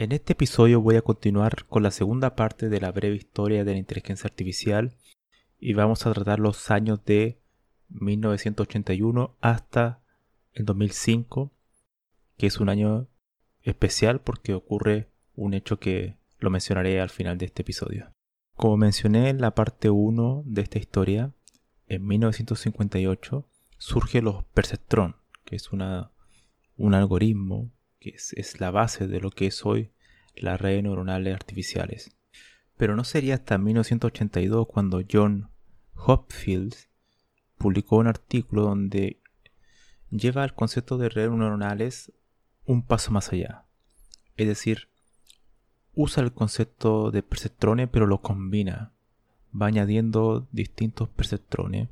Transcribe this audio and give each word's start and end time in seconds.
En 0.00 0.12
este 0.12 0.34
episodio 0.34 0.80
voy 0.80 0.94
a 0.94 1.02
continuar 1.02 1.66
con 1.66 1.82
la 1.82 1.90
segunda 1.90 2.36
parte 2.36 2.68
de 2.68 2.80
la 2.80 2.92
breve 2.92 3.16
historia 3.16 3.64
de 3.64 3.72
la 3.72 3.78
inteligencia 3.78 4.28
artificial 4.28 4.94
y 5.58 5.72
vamos 5.74 6.06
a 6.06 6.12
tratar 6.12 6.38
los 6.38 6.70
años 6.70 7.04
de 7.04 7.40
1981 7.88 9.36
hasta 9.40 10.00
el 10.52 10.66
2005, 10.66 11.50
que 12.36 12.46
es 12.46 12.60
un 12.60 12.68
año 12.68 13.08
especial 13.62 14.20
porque 14.20 14.54
ocurre 14.54 15.10
un 15.34 15.52
hecho 15.52 15.80
que 15.80 16.16
lo 16.38 16.50
mencionaré 16.50 17.00
al 17.00 17.10
final 17.10 17.36
de 17.36 17.46
este 17.46 17.62
episodio. 17.62 18.12
Como 18.54 18.76
mencioné 18.76 19.30
en 19.30 19.40
la 19.40 19.56
parte 19.56 19.90
1 19.90 20.44
de 20.46 20.62
esta 20.62 20.78
historia, 20.78 21.32
en 21.88 22.06
1958 22.06 23.48
surge 23.78 24.22
los 24.22 24.44
perceptrón, 24.44 25.16
que 25.44 25.56
es 25.56 25.72
un 25.72 25.82
algoritmo 26.94 27.72
que 28.00 28.10
es, 28.10 28.60
la 28.60 28.70
base 28.70 29.06
de 29.06 29.20
lo 29.20 29.30
que 29.30 29.46
es 29.46 29.64
hoy 29.64 29.90
las 30.36 30.60
redes 30.60 30.82
neuronales 30.82 31.34
artificiales. 31.34 32.16
Pero 32.76 32.94
no 32.94 33.04
sería 33.04 33.34
hasta 33.34 33.58
1982 33.58 34.66
cuando 34.68 35.02
John 35.10 35.50
Hopfield 35.94 36.74
publicó 37.56 37.96
un 37.96 38.06
artículo 38.06 38.62
donde 38.62 39.20
lleva 40.10 40.44
el 40.44 40.54
concepto 40.54 40.96
de 40.96 41.08
redes 41.08 41.30
neuronales 41.32 42.12
un 42.64 42.86
paso 42.86 43.10
más 43.10 43.32
allá. 43.32 43.64
Es 44.36 44.46
decir, 44.46 44.88
usa 45.94 46.22
el 46.22 46.32
concepto 46.32 47.10
de 47.10 47.22
perceptrones 47.22 47.88
pero 47.90 48.06
lo 48.06 48.22
combina. 48.22 48.92
Va 49.60 49.66
añadiendo 49.66 50.46
distintos 50.52 51.08
perceptrones 51.08 51.88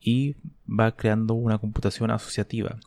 y 0.00 0.36
va 0.66 0.96
creando 0.96 1.34
una 1.34 1.58
computación 1.58 2.10
asociativa. 2.10 2.78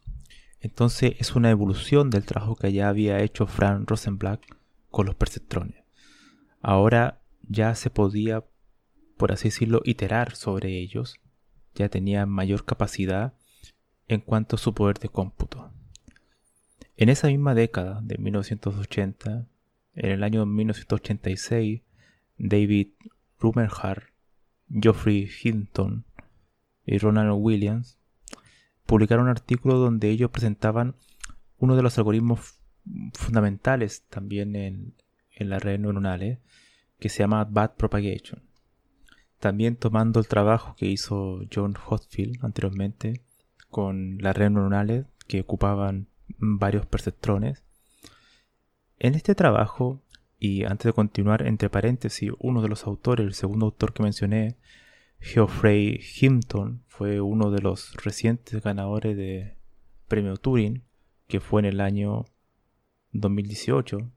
Entonces 0.62 1.16
es 1.18 1.36
una 1.36 1.50
evolución 1.50 2.10
del 2.12 2.24
trabajo 2.24 2.56
que 2.56 2.72
ya 2.72 2.88
había 2.88 3.20
hecho 3.20 3.48
Frank 3.48 3.90
Rosenblatt 3.90 4.42
con 4.92 5.08
los 5.08 5.16
perceptrones. 5.16 5.84
Ahora 6.62 7.22
ya 7.42 7.74
se 7.74 7.90
podía, 7.90 8.46
por 9.18 9.32
así 9.32 9.48
decirlo, 9.48 9.82
iterar 9.84 10.36
sobre 10.36 10.78
ellos. 10.78 11.16
Ya 11.74 11.90
tenía 11.90 12.26
mayor 12.28 12.64
capacidad 12.64 13.34
en 14.08 14.22
cuanto 14.22 14.56
a 14.56 14.60
su 14.60 14.74
poder 14.74 15.00
de 15.00 15.10
cómputo. 15.10 15.72
En 16.96 17.10
esa 17.10 17.28
misma 17.28 17.56
década 17.56 18.00
de 18.04 18.20
1980, 18.20 19.48
en 19.96 20.12
el 20.12 20.24
año 20.24 20.46
1986, 20.46 21.82
David 22.38 22.90
Rumerhard, 23.40 24.04
Geoffrey 24.70 25.30
Hinton 25.44 26.06
y 26.86 27.00
Ronald 27.00 27.34
Williams 27.36 27.98
publicaron 28.92 29.24
un 29.24 29.32
artículo 29.32 29.78
donde 29.78 30.10
ellos 30.10 30.32
presentaban 30.32 30.96
uno 31.60 31.78
de 31.78 31.82
los 31.82 31.98
algoritmos 31.98 32.60
fundamentales 33.14 34.04
también 34.10 34.54
en, 34.58 34.96
en 35.32 35.50
las 35.50 35.64
redes 35.64 35.80
neuronales 35.80 36.40
que 37.00 37.08
se 37.08 37.20
llama 37.20 37.46
Bad 37.46 37.76
Propagation. 37.76 38.42
También 39.40 39.78
tomando 39.78 40.20
el 40.20 40.28
trabajo 40.28 40.76
que 40.76 40.88
hizo 40.88 41.40
John 41.56 41.74
Hotfield 41.74 42.44
anteriormente 42.44 43.22
con 43.70 44.18
las 44.18 44.36
redes 44.36 44.52
neuronales 44.52 45.06
que 45.26 45.40
ocupaban 45.40 46.08
varios 46.38 46.86
perceptrones. 46.86 47.64
En 49.00 49.16
este 49.16 49.36
trabajo, 49.36 50.02
y 50.38 50.66
antes 50.66 50.88
de 50.88 50.94
continuar, 50.94 51.48
entre 51.48 51.70
paréntesis, 51.70 52.32
uno 52.40 52.62
de 52.62 52.68
los 52.68 52.86
autores, 52.86 53.26
el 53.26 53.36
segundo 53.36 53.68
autor 53.68 53.94
que 53.94 54.04
mencioné, 54.04 54.58
Geoffrey 55.22 56.02
Hinton, 56.20 56.84
fue 56.88 57.22
uno 57.22 57.52
de 57.52 57.62
los 57.62 57.94
recientes 58.04 58.62
ganadores 58.62 59.16
de 59.16 59.56
premio 60.08 60.36
Turing, 60.36 60.84
que 61.28 61.40
fue 61.40 61.62
en 61.62 61.68
el 61.68 61.80
año 61.80 62.26
2018, 63.14 64.12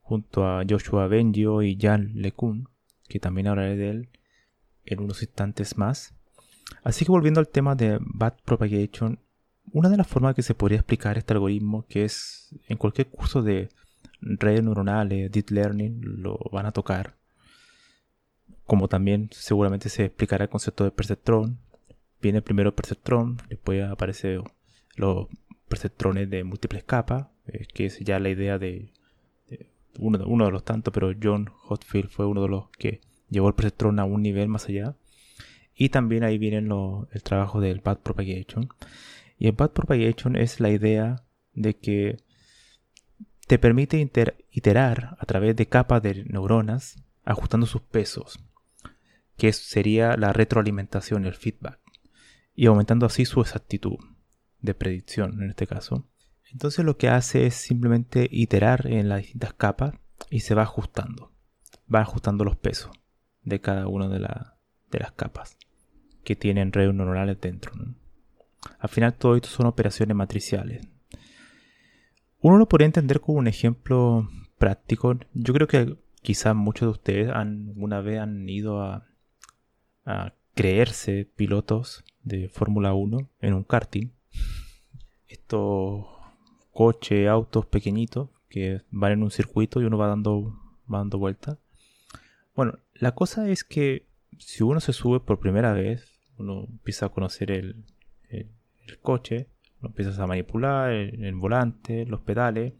junto 0.00 0.46
a 0.46 0.64
Joshua 0.68 1.06
Bengio 1.06 1.62
y 1.62 1.78
Jan 1.80 2.10
LeCun, 2.14 2.68
que 3.08 3.20
también 3.20 3.46
hablaré 3.46 3.76
de 3.76 3.90
él 3.90 4.08
en 4.84 5.00
unos 5.00 5.22
instantes 5.22 5.78
más. 5.78 6.14
Así 6.82 7.04
que 7.04 7.12
volviendo 7.12 7.38
al 7.38 7.48
tema 7.48 7.76
de 7.76 7.98
Bad 8.00 8.34
Propagation, 8.44 9.20
una 9.72 9.88
de 9.88 9.96
las 9.96 10.08
formas 10.08 10.34
que 10.34 10.42
se 10.42 10.54
podría 10.54 10.78
explicar 10.78 11.16
este 11.16 11.32
algoritmo, 11.32 11.86
que 11.86 12.04
es 12.04 12.54
en 12.66 12.76
cualquier 12.76 13.08
curso 13.08 13.40
de 13.40 13.68
redes 14.20 14.64
neuronales, 14.64 15.30
deep 15.30 15.50
learning, 15.50 16.00
lo 16.02 16.38
van 16.52 16.66
a 16.66 16.72
tocar, 16.72 17.19
como 18.70 18.86
también 18.86 19.30
seguramente 19.32 19.88
se 19.88 20.04
explicará 20.04 20.44
el 20.44 20.48
concepto 20.48 20.84
de 20.84 20.92
perceptrón. 20.92 21.58
Viene 22.22 22.40
primero 22.40 22.68
el 22.68 22.74
perceptrón, 22.76 23.38
después 23.48 23.82
aparecen 23.82 24.44
los 24.94 25.26
perceptrones 25.66 26.30
de 26.30 26.44
múltiples 26.44 26.84
capas, 26.84 27.26
eh, 27.48 27.66
que 27.74 27.86
es 27.86 27.98
ya 27.98 28.20
la 28.20 28.28
idea 28.28 28.60
de, 28.60 28.92
uno, 29.98 30.24
uno, 30.24 30.44
de 30.44 30.52
los 30.52 30.64
tantos, 30.64 30.94
pero 30.94 31.12
John 31.20 31.50
Hotfield 31.52 32.10
fue 32.10 32.26
uno 32.26 32.42
de 32.42 32.48
los 32.48 32.70
que 32.78 33.00
llevó 33.28 33.48
el 33.48 33.56
perceptrón 33.56 33.98
a 33.98 34.04
un 34.04 34.22
nivel 34.22 34.46
más 34.46 34.68
allá. 34.68 34.94
Y 35.74 35.88
también 35.88 36.22
ahí 36.22 36.38
viene 36.38 36.58
el 36.58 37.22
trabajo 37.24 37.60
del 37.60 37.80
Bad 37.80 37.98
Propagation. 37.98 38.68
Y 39.36 39.48
el 39.48 39.52
Bad 39.52 39.70
Propagation 39.70 40.36
es 40.36 40.60
la 40.60 40.70
idea 40.70 41.24
de 41.54 41.74
que 41.74 42.18
te 43.48 43.58
permite 43.58 43.98
iterar 44.52 45.16
a 45.18 45.26
través 45.26 45.56
de 45.56 45.66
capas 45.66 46.04
de 46.04 46.22
neuronas 46.26 47.02
ajustando 47.24 47.66
sus 47.66 47.82
pesos, 47.82 48.38
que 49.40 49.54
sería 49.54 50.18
la 50.18 50.34
retroalimentación, 50.34 51.24
el 51.24 51.32
feedback, 51.32 51.80
y 52.54 52.66
aumentando 52.66 53.06
así 53.06 53.24
su 53.24 53.40
exactitud 53.40 53.96
de 54.60 54.74
predicción 54.74 55.42
en 55.42 55.48
este 55.48 55.66
caso. 55.66 56.06
Entonces 56.52 56.84
lo 56.84 56.98
que 56.98 57.08
hace 57.08 57.46
es 57.46 57.54
simplemente 57.54 58.28
iterar 58.30 58.86
en 58.86 59.08
las 59.08 59.22
distintas 59.22 59.54
capas 59.54 59.94
y 60.28 60.40
se 60.40 60.54
va 60.54 60.64
ajustando. 60.64 61.32
Va 61.92 62.00
ajustando 62.00 62.44
los 62.44 62.56
pesos 62.56 62.90
de 63.42 63.62
cada 63.62 63.86
una 63.86 64.08
de, 64.08 64.18
las 64.18 65.12
capas 65.16 65.56
que 66.22 66.36
tienen 66.36 66.70
redes 66.70 66.92
neuronales 66.92 67.40
dentro. 67.40 67.72
Al 68.78 68.88
final 68.90 69.14
todo 69.14 69.36
esto 69.36 69.48
son 69.48 69.64
operaciones 69.64 70.14
matriciales. 70.14 70.86
Uno 72.42 72.58
lo 72.58 72.68
podría 72.68 72.84
entender 72.84 73.22
como 73.22 73.38
un 73.38 73.46
ejemplo 73.46 74.28
práctico. 74.58 75.18
Yo 75.32 75.54
creo 75.54 75.66
que 75.66 75.96
quizás 76.20 76.54
muchos 76.54 76.88
de 76.88 76.90
ustedes 76.90 77.30
alguna 77.30 78.02
vez 78.02 78.20
han 78.20 78.46
ido 78.46 78.82
a, 78.82 79.06
creerse 80.54 81.28
pilotos 81.36 82.04
de 82.22 82.48
Fórmula 82.48 82.92
1 82.94 83.28
en 83.40 83.54
un 83.54 83.64
karting. 83.64 84.10
Estos 85.26 86.06
coches, 86.72 87.28
autos 87.28 87.66
pequeñitos 87.66 88.30
que 88.48 88.82
van 88.90 89.12
en 89.12 89.22
un 89.22 89.30
circuito 89.30 89.80
y 89.80 89.84
uno 89.84 89.96
va 89.96 90.08
dando, 90.08 90.58
dando 90.86 91.18
vueltas. 91.18 91.58
Bueno, 92.54 92.78
la 92.94 93.14
cosa 93.14 93.48
es 93.48 93.64
que 93.64 94.06
si 94.38 94.62
uno 94.62 94.80
se 94.80 94.92
sube 94.92 95.20
por 95.20 95.38
primera 95.38 95.72
vez, 95.72 96.20
uno 96.36 96.66
empieza 96.68 97.06
a 97.06 97.08
conocer 97.10 97.50
el, 97.50 97.84
el, 98.28 98.50
coche, 99.02 99.48
lo 99.80 99.88
empiezas 99.88 100.18
a 100.18 100.26
manipular, 100.26 100.90
el, 100.90 101.34
volante, 101.36 102.04
los 102.06 102.20
pedales, 102.20 102.74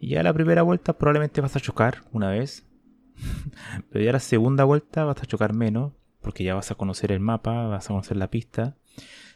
y 0.00 0.10
ya 0.10 0.22
la 0.22 0.34
primera 0.34 0.62
vuelta 0.62 0.98
probablemente 0.98 1.40
vas 1.40 1.56
a 1.56 1.60
chocar 1.60 2.02
una 2.12 2.28
vez, 2.30 2.66
pero 3.90 4.04
ya 4.04 4.12
la 4.12 4.20
segunda 4.20 4.64
vuelta 4.64 5.04
vas 5.04 5.22
a 5.22 5.26
chocar 5.26 5.54
menos, 5.54 5.92
porque 6.24 6.42
ya 6.42 6.54
vas 6.54 6.72
a 6.72 6.74
conocer 6.74 7.12
el 7.12 7.20
mapa, 7.20 7.68
vas 7.68 7.86
a 7.86 7.88
conocer 7.88 8.16
la 8.16 8.30
pista. 8.30 8.76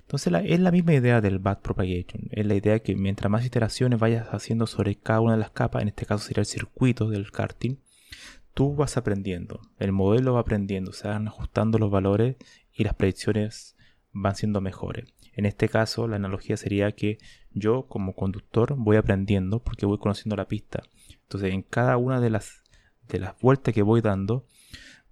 Entonces 0.01 0.33
es 0.47 0.59
la 0.59 0.73
misma 0.73 0.95
idea 0.95 1.21
del 1.21 1.39
backpropagation. 1.39 2.29
Es 2.31 2.47
la 2.47 2.55
idea 2.55 2.81
que 2.81 2.97
mientras 2.97 3.31
más 3.31 3.45
iteraciones 3.45 4.01
vayas 4.01 4.29
haciendo 4.33 4.67
sobre 4.67 4.97
cada 4.97 5.21
una 5.21 5.33
de 5.35 5.39
las 5.39 5.51
capas, 5.51 5.83
en 5.83 5.89
este 5.89 6.07
caso 6.07 6.25
sería 6.25 6.41
el 6.41 6.47
circuito 6.47 7.11
del 7.11 7.31
karting, 7.31 7.77
tú 8.55 8.75
vas 8.75 8.97
aprendiendo. 8.97 9.61
El 9.79 9.93
modelo 9.93 10.35
va 10.35 10.41
aprendiendo, 10.41 10.93
se 10.93 11.07
van 11.07 11.29
ajustando 11.29 11.79
los 11.79 11.91
valores 11.91 12.37
y 12.73 12.85
las 12.85 12.95
predicciones 12.95 13.77
van 14.13 14.35
siendo 14.35 14.61
mejores. 14.61 15.13
En 15.35 15.47
este 15.47 15.69
caso, 15.69 16.09
la 16.09 16.17
analogía 16.17 16.57
sería 16.57 16.91
que 16.93 17.19
yo 17.53 17.87
como 17.87 18.15
conductor 18.15 18.75
voy 18.77 18.97
aprendiendo 18.97 19.63
porque 19.63 19.87
voy 19.87 19.99
conociendo 19.99 20.35
la 20.35 20.49
pista. 20.49 20.83
Entonces, 21.23 21.53
en 21.53 21.63
cada 21.63 21.97
una 21.97 22.21
de 22.21 22.31
las, 22.31 22.65
de 23.09 23.21
las 23.21 23.39
vueltas 23.39 23.75
que 23.75 23.83
voy 23.83 24.01
dando, 24.01 24.47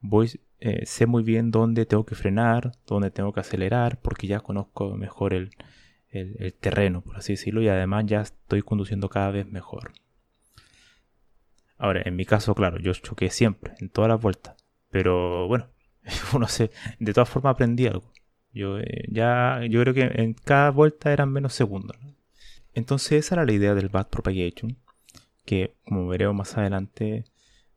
voy, 0.00 0.40
eh, 0.60 0.86
sé 0.86 1.06
muy 1.06 1.22
bien 1.22 1.50
dónde 1.50 1.86
tengo 1.86 2.04
que 2.04 2.14
frenar, 2.14 2.72
dónde 2.86 3.10
tengo 3.10 3.32
que 3.32 3.40
acelerar, 3.40 4.00
porque 4.00 4.26
ya 4.26 4.40
conozco 4.40 4.96
mejor 4.96 5.34
el, 5.34 5.50
el 6.10 6.54
terreno, 6.54 7.02
por 7.02 7.16
así 7.16 7.34
decirlo, 7.34 7.62
y 7.62 7.68
además 7.68 8.04
ya 8.06 8.22
estoy 8.22 8.62
conduciendo 8.62 9.08
cada 9.08 9.30
vez 9.30 9.46
mejor. 9.46 9.92
Ahora, 11.78 12.02
en 12.04 12.16
mi 12.16 12.24
caso, 12.24 12.54
claro, 12.54 12.78
yo 12.78 12.92
choqué 12.94 13.30
siempre, 13.30 13.74
en 13.80 13.90
todas 13.90 14.08
las 14.08 14.20
vueltas. 14.20 14.56
Pero 14.90 15.46
bueno, 15.46 15.68
uno 16.34 16.48
se, 16.48 16.70
de 16.98 17.12
todas 17.12 17.28
formas 17.28 17.52
aprendí 17.52 17.86
algo. 17.86 18.12
Yo 18.52 18.78
eh, 18.78 19.04
ya, 19.08 19.60
yo 19.68 19.80
creo 19.82 19.94
que 19.94 20.22
en 20.22 20.34
cada 20.34 20.70
vuelta 20.70 21.12
eran 21.12 21.30
menos 21.30 21.52
segundos. 21.52 21.96
Entonces 22.72 23.26
esa 23.26 23.36
era 23.36 23.44
la 23.44 23.52
idea 23.52 23.74
del 23.74 23.88
Bad 23.88 24.08
Propagation, 24.08 24.76
que 25.44 25.74
como 25.84 26.08
veremos 26.08 26.34
más 26.34 26.56
adelante 26.56 27.24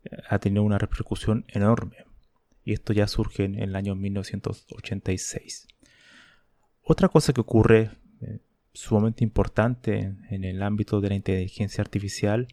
eh, 0.04 0.18
ha 0.30 0.40
tenido 0.40 0.64
una 0.64 0.78
repercusión 0.78 1.46
enorme. 1.50 1.98
Y 2.70 2.74
esto 2.74 2.94
ya 2.94 3.08
surge 3.08 3.46
en 3.46 3.56
el 3.56 3.76
año 3.76 3.96
1986. 3.96 5.68
Otra 6.84 7.10
cosa 7.10 7.34
que 7.34 7.42
ocurre 7.42 7.90
eh, 8.22 8.42
sumamente 8.74 9.24
importante 9.24 10.14
en 10.30 10.44
el 10.44 10.62
ámbito 10.62 11.02
de 11.02 11.10
la 11.10 11.16
inteligencia 11.16 11.82
artificial 11.82 12.48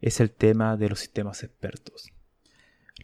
es 0.00 0.20
el 0.20 0.30
tema 0.30 0.76
de 0.76 0.88
los 0.88 1.00
sistemas 1.00 1.42
expertos. 1.42 2.12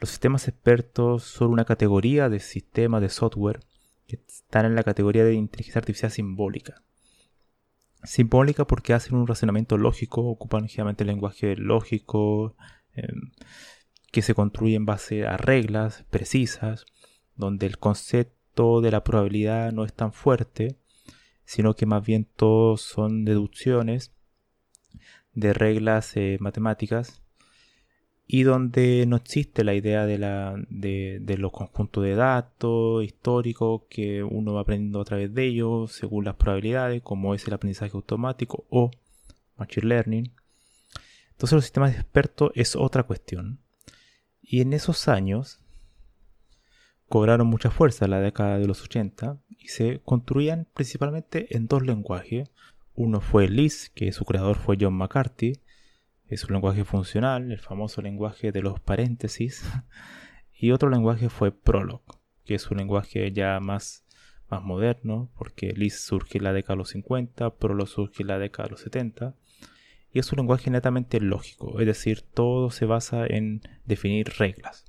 Los 0.00 0.10
sistemas 0.10 0.46
expertos 0.46 1.24
son 1.24 1.50
una 1.50 1.64
categoría 1.64 2.28
de 2.28 2.38
sistemas 2.38 3.02
de 3.02 3.08
software 3.08 3.58
que 4.06 4.20
están 4.28 4.66
en 4.66 4.76
la 4.76 4.84
categoría 4.84 5.24
de 5.24 5.34
inteligencia 5.34 5.80
artificial 5.80 6.12
simbólica. 6.12 6.84
Simbólica 8.04 8.68
porque 8.68 8.92
hacen 8.92 9.16
un 9.16 9.26
razonamiento 9.26 9.76
lógico, 9.76 10.20
ocupan 10.20 10.68
generalmente 10.68 11.02
el 11.02 11.08
lenguaje 11.08 11.56
lógico, 11.56 12.54
em, 12.94 13.32
que 14.10 14.22
se 14.22 14.34
construye 14.34 14.76
en 14.76 14.86
base 14.86 15.26
a 15.26 15.36
reglas 15.36 16.04
precisas, 16.10 16.86
donde 17.36 17.66
el 17.66 17.78
concepto 17.78 18.80
de 18.80 18.90
la 18.90 19.04
probabilidad 19.04 19.72
no 19.72 19.84
es 19.84 19.92
tan 19.92 20.12
fuerte, 20.12 20.76
sino 21.44 21.74
que 21.74 21.86
más 21.86 22.04
bien 22.04 22.26
todos 22.36 22.82
son 22.82 23.24
deducciones 23.24 24.12
de 25.34 25.52
reglas 25.52 26.16
eh, 26.16 26.38
matemáticas 26.40 27.22
y 28.32 28.44
donde 28.44 29.06
no 29.08 29.16
existe 29.16 29.64
la 29.64 29.74
idea 29.74 30.06
de, 30.06 30.16
la, 30.16 30.54
de, 30.68 31.36
los 31.36 31.50
conjuntos 31.50 32.04
de 32.04 32.14
datos 32.14 33.02
históricos 33.02 33.82
que 33.90 34.22
uno 34.22 34.54
va 34.54 34.60
aprendiendo 34.60 35.00
a 35.00 35.04
través 35.04 35.34
de 35.34 35.46
ellos 35.46 35.90
según 35.90 36.24
las 36.24 36.36
probabilidades, 36.36 37.02
como 37.02 37.34
es 37.34 37.44
el 37.48 37.54
aprendizaje 37.54 37.96
automático 37.96 38.66
o 38.70 38.92
Machine 39.56 39.88
Learning. 39.88 40.32
Entonces 41.32 41.56
los 41.56 41.64
sistemas 41.64 41.92
expertos 41.94 42.52
es 42.54 42.76
otra 42.76 43.02
cuestión. 43.02 43.58
Y 44.52 44.62
en 44.62 44.72
esos 44.72 45.06
años 45.06 45.60
cobraron 47.08 47.46
mucha 47.46 47.70
fuerza 47.70 48.08
la 48.08 48.18
década 48.18 48.58
de 48.58 48.66
los 48.66 48.82
80 48.82 49.38
y 49.48 49.68
se 49.68 50.00
construían 50.00 50.66
principalmente 50.74 51.56
en 51.56 51.68
dos 51.68 51.86
lenguajes. 51.86 52.50
Uno 52.96 53.20
fue 53.20 53.48
Lisp, 53.48 53.94
que 53.94 54.10
su 54.10 54.24
creador 54.24 54.56
fue 54.56 54.76
John 54.80 54.94
McCarthy. 54.94 55.52
Es 56.26 56.42
un 56.46 56.54
lenguaje 56.54 56.84
funcional, 56.84 57.52
el 57.52 57.60
famoso 57.60 58.02
lenguaje 58.02 58.50
de 58.50 58.60
los 58.62 58.80
paréntesis. 58.80 59.64
Y 60.62 60.72
otro 60.72 60.90
lenguaje 60.90 61.30
fue 61.30 61.52
Prolog, 61.52 62.02
que 62.44 62.56
es 62.56 62.70
un 62.70 62.78
lenguaje 62.78 63.32
ya 63.32 63.60
más, 63.60 64.04
más 64.50 64.62
moderno, 64.62 65.30
porque 65.38 65.72
Lisp 65.72 66.00
surge 66.00 66.36
en 66.36 66.44
la 66.44 66.52
década 66.52 66.74
de 66.74 66.78
los 66.78 66.90
50, 66.90 67.54
Prolog 67.56 67.88
surge 67.88 68.24
en 68.24 68.26
la 68.26 68.38
década 68.38 68.66
de 68.66 68.72
los 68.72 68.80
70. 68.80 69.34
Y 70.12 70.18
es 70.18 70.32
un 70.32 70.38
lenguaje 70.38 70.70
netamente 70.70 71.20
lógico, 71.20 71.80
es 71.80 71.86
decir, 71.86 72.22
todo 72.22 72.70
se 72.70 72.84
basa 72.84 73.26
en 73.26 73.62
definir 73.84 74.28
reglas. 74.38 74.84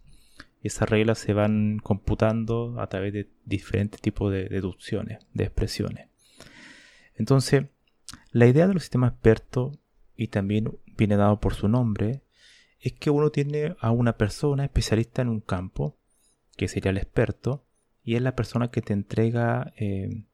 Esas 0.63 0.89
reglas 0.89 1.19
se 1.19 1.33
van 1.33 1.79
computando 1.79 2.79
a 2.79 2.87
través 2.87 3.13
de 3.13 3.29
diferentes 3.45 4.01
tipos 4.01 4.31
de 4.31 4.47
deducciones, 4.49 5.25
de 5.33 5.43
expresiones. 5.45 6.07
Entonces, 7.15 7.65
la 8.31 8.47
idea 8.47 8.67
de 8.67 8.73
los 8.73 8.83
sistemas 8.83 9.13
expertos, 9.13 9.77
y 10.15 10.27
también 10.27 10.77
viene 10.97 11.17
dado 11.17 11.39
por 11.39 11.53
su 11.53 11.67
nombre, 11.67 12.21
es 12.79 12.93
que 12.93 13.09
uno 13.09 13.29
tiene 13.29 13.75
a 13.79 13.91
una 13.91 14.17
persona 14.17 14.63
especialista 14.63 15.21
en 15.21 15.29
un 15.29 15.41
campo, 15.41 15.97
que 16.57 16.67
sería 16.67 16.91
el 16.91 16.97
experto, 16.97 17.65
y 18.03 18.15
es 18.15 18.21
la 18.21 18.35
persona 18.35 18.69
que 18.69 18.81
te 18.81 18.93
entrega 18.93 19.73
eh, 19.77 20.25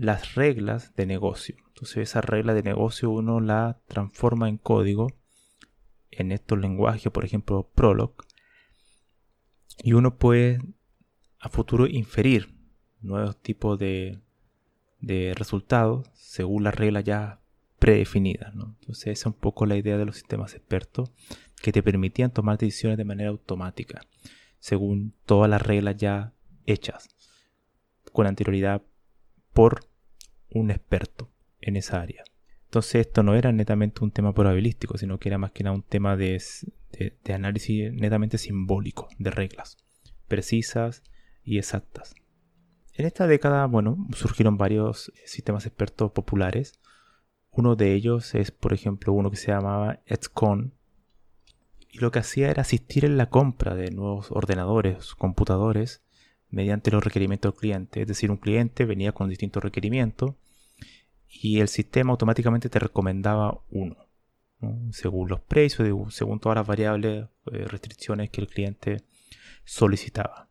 las 0.00 0.34
reglas 0.34 0.96
de 0.96 1.04
negocio. 1.04 1.56
Entonces 1.68 1.98
esa 1.98 2.22
regla 2.22 2.54
de 2.54 2.62
negocio 2.62 3.10
uno 3.10 3.38
la 3.38 3.82
transforma 3.86 4.48
en 4.48 4.56
código 4.56 5.08
en 6.10 6.32
estos 6.32 6.58
lenguajes, 6.58 7.12
por 7.12 7.22
ejemplo 7.26 7.70
Prolog, 7.74 8.14
y 9.82 9.92
uno 9.92 10.16
puede 10.16 10.58
a 11.38 11.50
futuro 11.50 11.86
inferir 11.86 12.54
nuevos 13.02 13.42
tipos 13.42 13.78
de, 13.78 14.18
de 15.00 15.34
resultados 15.36 16.08
según 16.14 16.64
las 16.64 16.74
reglas 16.74 17.04
ya 17.04 17.42
predefinidas. 17.78 18.54
Entonces 18.54 19.06
esa 19.08 19.10
es 19.10 19.26
un 19.26 19.34
poco 19.34 19.66
la 19.66 19.76
idea 19.76 19.98
de 19.98 20.06
los 20.06 20.16
sistemas 20.16 20.54
expertos 20.54 21.10
que 21.60 21.72
te 21.72 21.82
permitían 21.82 22.30
tomar 22.30 22.56
decisiones 22.56 22.96
de 22.96 23.04
manera 23.04 23.28
automática 23.28 24.00
según 24.60 25.12
todas 25.26 25.50
las 25.50 25.60
reglas 25.60 25.98
ya 25.98 26.32
hechas 26.64 27.08
con 28.12 28.26
anterioridad 28.26 28.82
por 29.52 29.89
un 30.52 30.70
experto 30.70 31.30
en 31.60 31.76
esa 31.76 32.00
área. 32.00 32.24
Entonces 32.64 33.06
esto 33.06 33.22
no 33.22 33.34
era 33.34 33.50
netamente 33.50 34.04
un 34.04 34.12
tema 34.12 34.32
probabilístico, 34.32 34.96
sino 34.96 35.18
que 35.18 35.28
era 35.28 35.38
más 35.38 35.50
que 35.50 35.64
nada 35.64 35.74
un 35.74 35.82
tema 35.82 36.16
de, 36.16 36.40
análisis 37.32 37.92
netamente 37.92 38.38
simbólico 38.38 39.08
de 39.18 39.30
reglas 39.30 39.76
precisas 40.30 41.02
y 41.42 41.58
exactas. 41.58 42.14
En 42.94 43.04
esta 43.04 43.26
década, 43.26 43.66
bueno, 43.66 44.06
surgieron 44.14 44.56
varios 44.56 45.12
sistemas 45.26 45.66
expertos 45.66 46.12
populares. 46.12 46.78
Uno 47.50 47.74
de 47.74 47.92
ellos 47.94 48.34
es, 48.34 48.52
por 48.52 48.72
ejemplo, 48.72 49.12
uno 49.12 49.30
que 49.30 49.36
se 49.36 49.50
llamaba 49.50 50.00
EdCon. 50.06 50.72
Y 51.90 51.98
lo 51.98 52.12
que 52.12 52.20
hacía 52.20 52.50
era 52.50 52.62
asistir 52.62 53.04
en 53.04 53.16
la 53.16 53.28
compra 53.28 53.74
de 53.74 53.90
nuevos 53.90 54.30
ordenadores, 54.30 55.16
computadores, 55.16 56.02
mediante 56.48 56.92
los 56.92 57.02
requerimientos 57.02 57.52
del 57.52 57.60
cliente. 57.60 58.02
Es 58.02 58.06
decir, 58.06 58.30
un 58.30 58.36
cliente 58.36 58.84
venía 58.84 59.10
con 59.10 59.28
distintos 59.28 59.64
requerimientos 59.64 60.34
y 61.30 61.60
el 61.60 61.68
sistema 61.68 62.10
automáticamente 62.10 62.68
te 62.68 62.78
recomendaba 62.78 63.60
uno, 63.70 63.96
según 64.90 65.28
los 65.28 65.40
precios, 65.40 66.14
según 66.14 66.40
todas 66.40 66.56
las 66.56 66.66
variables, 66.66 67.28
eh, 67.52 67.64
restricciones 67.66 68.30
que 68.30 68.40
el 68.40 68.48
cliente 68.48 69.04
solicitaba. 69.64 70.48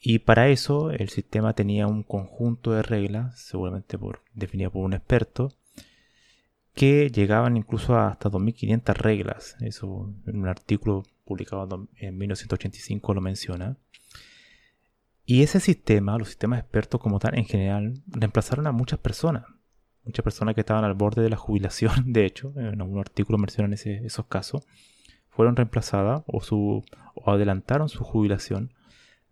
Y 0.00 0.20
para 0.20 0.48
eso 0.48 0.90
el 0.90 1.08
sistema 1.08 1.52
tenía 1.54 1.86
un 1.86 2.02
conjunto 2.02 2.72
de 2.72 2.82
reglas, 2.82 3.40
seguramente 3.40 3.98
por, 3.98 4.22
definido 4.32 4.70
por 4.70 4.84
un 4.84 4.94
experto, 4.94 5.52
que 6.74 7.10
llegaban 7.10 7.56
incluso 7.56 7.96
a 7.96 8.08
hasta 8.08 8.28
2500 8.28 8.96
reglas. 8.96 9.56
Eso 9.60 10.14
en 10.26 10.38
un 10.38 10.48
artículo 10.48 11.02
publicado 11.24 11.88
en 11.96 12.16
1985 12.16 13.14
lo 13.14 13.20
menciona. 13.20 13.76
Y 15.26 15.42
ese 15.42 15.60
sistema, 15.60 16.16
los 16.16 16.28
sistemas 16.28 16.60
expertos 16.60 17.00
como 17.00 17.18
tal 17.18 17.36
en 17.36 17.44
general, 17.44 18.02
reemplazaron 18.06 18.66
a 18.66 18.72
muchas 18.72 19.00
personas. 19.00 19.44
Muchas 20.04 20.22
personas 20.22 20.54
que 20.54 20.62
estaban 20.62 20.84
al 20.84 20.94
borde 20.94 21.22
de 21.22 21.30
la 21.30 21.36
jubilación, 21.36 21.92
de 22.12 22.24
hecho, 22.24 22.52
en 22.56 22.80
algún 22.80 22.98
artículo 22.98 23.38
mencionan 23.38 23.72
esos 23.72 24.26
casos, 24.26 24.66
fueron 25.28 25.56
reemplazadas 25.56 26.22
o, 26.26 26.40
su, 26.40 26.84
o 27.14 27.30
adelantaron 27.30 27.88
su 27.88 28.04
jubilación 28.04 28.72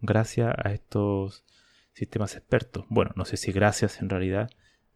gracias 0.00 0.54
a 0.56 0.72
estos 0.72 1.44
sistemas 1.92 2.36
expertos. 2.36 2.84
Bueno, 2.88 3.12
no 3.16 3.24
sé 3.24 3.36
si 3.36 3.52
gracias 3.52 4.00
en 4.00 4.10
realidad. 4.10 4.50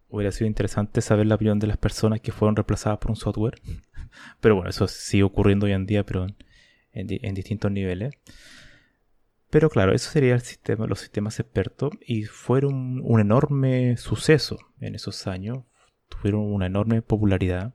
Hubiera 0.08 0.32
sido 0.32 0.46
interesante 0.48 1.00
saber 1.00 1.26
la 1.26 1.36
opinión 1.36 1.58
de 1.58 1.66
las 1.66 1.78
personas 1.78 2.20
que 2.20 2.32
fueron 2.32 2.56
reemplazadas 2.56 2.98
por 2.98 3.10
un 3.10 3.16
software. 3.16 3.60
Pero 4.40 4.56
bueno, 4.56 4.70
eso 4.70 4.86
sigue 4.86 5.22
ocurriendo 5.22 5.66
hoy 5.66 5.72
en 5.72 5.86
día, 5.86 6.04
pero 6.04 6.26
en, 6.92 7.34
distintos 7.34 7.70
niveles. 7.70 8.12
Pero 9.50 9.68
claro, 9.68 9.92
eso 9.92 10.10
sería 10.10 10.34
el 10.34 10.42
sistema, 10.42 10.86
los 10.86 11.00
sistemas 11.00 11.40
expertos 11.40 11.92
y 12.06 12.24
fueron 12.24 13.00
un 13.02 13.20
enorme 13.20 13.96
suceso 13.96 14.58
en 14.80 14.94
esos 14.94 15.26
años. 15.26 15.64
Tuvieron 16.08 16.40
una 16.42 16.66
enorme 16.66 17.02
popularidad. 17.02 17.74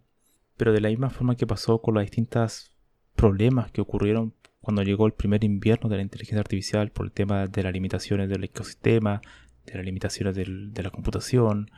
Pero 0.58 0.72
de 0.72 0.79
la 0.79 0.89
misma 0.89 1.10
forma 1.10 1.36
que 1.36 1.46
pasó 1.46 1.82
con 1.82 1.96
los 1.96 2.03
distintos 2.03 2.72
problemas 3.15 3.72
que 3.72 3.82
ocurrieron 3.82 4.34
cuando 4.62 4.84
llegó 4.84 5.05
el 5.05 5.13
primer 5.13 5.44
invierno 5.44 5.89
de 5.89 5.98
la 5.98 6.01
inteligencia 6.01 6.39
artificial 6.39 6.91
por 6.91 7.05
el 7.05 7.12
tema 7.12 7.48
de 7.48 7.62
las 7.63 7.74
limitaciones 7.74 8.29
del 8.29 8.46
ecosistema, 8.46 9.22
las 9.65 9.86
limitaciones 9.86 10.36
de 10.36 10.84
la 10.84 10.89
computación, 10.89 11.70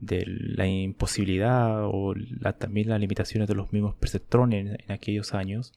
de 0.00 0.24
la 0.26 0.66
imposibilidad 0.66 1.84
o 1.84 2.14
también 2.58 2.88
las 2.88 3.00
limitaciones 3.00 3.48
de 3.48 3.54
los 3.54 3.72
mismos 3.72 3.94
perceptrones 3.94 4.78
en, 4.80 4.92
aquellos 4.92 5.34
años, 5.34 5.72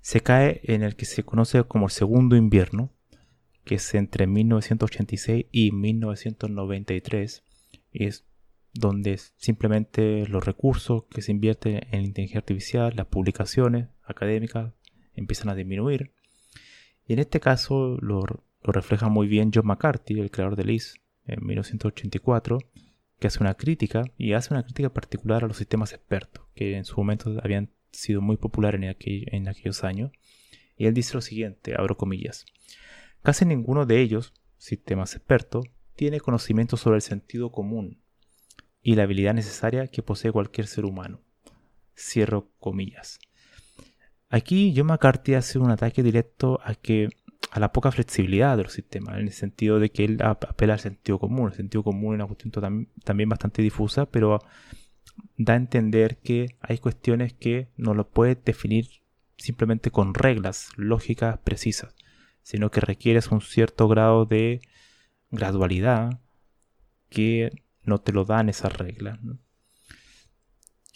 se 0.00 0.20
cae 0.20 0.60
en 0.64 0.82
el 0.82 0.96
que 0.96 1.04
se 1.04 1.24
conoce 1.24 1.64
como 1.64 1.86
el 1.86 1.92
segundo 1.92 2.36
invierno, 2.36 2.92
que 3.64 3.76
es 3.76 3.94
entre 3.94 4.26
1986 4.26 5.46
y 5.52 5.72
1993, 5.72 7.44
y 7.92 8.04
es 8.06 8.24
donde 8.72 9.18
simplemente 9.36 10.26
los 10.26 10.44
recursos 10.44 11.04
que 11.10 11.22
se 11.22 11.32
invierten 11.32 11.80
en 11.90 12.02
inteligencia 12.02 12.38
artificial, 12.38 12.92
las 12.96 13.06
publicaciones 13.06 13.88
académicas 14.04 14.72
empiezan 15.14 15.50
a 15.50 15.54
disminuir. 15.54 16.12
Y 17.06 17.14
en 17.14 17.18
este 17.18 17.40
caso 17.40 17.96
lo, 18.00 18.22
refleja 18.62 19.08
muy 19.08 19.26
bien 19.26 19.50
John 19.52 19.66
McCarthy, 19.66 20.20
el 20.20 20.30
creador 20.30 20.56
de 20.56 20.64
LIS, 20.64 21.00
en 21.26 21.44
1984, 21.44 22.58
que 23.18 23.26
hace 23.26 23.40
una 23.40 23.54
crítica 23.54 24.04
y 24.16 24.32
hace 24.32 24.54
una 24.54 24.62
crítica 24.62 24.92
particular 24.92 25.44
a 25.44 25.48
los 25.48 25.56
sistemas 25.56 25.92
expertos, 25.92 26.44
que 26.54 26.76
en 26.76 26.84
su 26.84 26.96
momento 26.96 27.38
habían 27.42 27.70
sido 27.92 28.20
muy 28.20 28.36
populares 28.36 28.80
en, 28.80 28.96
en 29.34 29.48
aquellos 29.48 29.84
años. 29.84 30.12
Y 30.76 30.86
él 30.86 30.94
dice 30.94 31.14
lo 31.14 31.20
siguiente, 31.20 31.74
abro 31.76 31.96
comillas, 31.96 32.46
casi 33.22 33.44
ninguno 33.44 33.86
de 33.86 34.00
ellos, 34.00 34.32
sistemas 34.56 35.14
expertos, 35.14 35.66
tiene 35.94 36.20
conocimiento 36.20 36.76
sobre 36.76 36.96
el 36.96 37.02
sentido 37.02 37.52
común 37.52 37.98
y 38.82 38.94
la 38.94 39.02
habilidad 39.02 39.34
necesaria 39.34 39.88
que 39.88 40.02
posee 40.02 40.32
cualquier 40.32 40.66
ser 40.66 40.84
humano. 40.86 41.20
Cierro 41.94 42.50
comillas. 42.58 43.18
Aquí 44.30 44.72
John 44.74 44.86
McCarthy 44.86 45.34
hace 45.34 45.58
un 45.58 45.70
ataque 45.70 46.02
directo 46.02 46.60
a 46.62 46.74
que 46.74 47.08
a 47.50 47.58
la 47.58 47.72
poca 47.72 47.90
flexibilidad 47.90 48.56
de 48.56 48.62
los 48.62 48.72
sistemas, 48.72 49.16
en 49.16 49.26
el 49.26 49.32
sentido 49.32 49.80
de 49.80 49.90
que 49.90 50.04
él 50.04 50.18
apela 50.22 50.74
al 50.74 50.80
sentido 50.80 51.18
común. 51.18 51.48
El 51.48 51.56
sentido 51.56 51.82
común 51.82 52.14
es 52.14 52.18
una 52.18 52.26
cuestión 52.26 52.52
también 53.04 53.28
bastante 53.28 53.60
difusa, 53.60 54.06
pero 54.06 54.38
da 55.44 55.54
a 55.54 55.56
entender 55.56 56.18
que 56.18 56.58
hay 56.60 56.76
cuestiones 56.76 57.32
que 57.32 57.70
no 57.78 57.94
lo 57.94 58.10
puede 58.10 58.34
definir 58.34 59.00
simplemente 59.38 59.90
con 59.90 60.12
reglas 60.12 60.68
lógicas 60.76 61.38
precisas, 61.38 61.94
sino 62.42 62.70
que 62.70 62.80
requieres 62.80 63.28
un 63.28 63.40
cierto 63.40 63.88
grado 63.88 64.26
de 64.26 64.60
gradualidad 65.30 66.20
que 67.08 67.62
no 67.82 68.02
te 68.02 68.12
lo 68.12 68.26
dan 68.26 68.50
esas 68.50 68.76
reglas. 68.76 69.18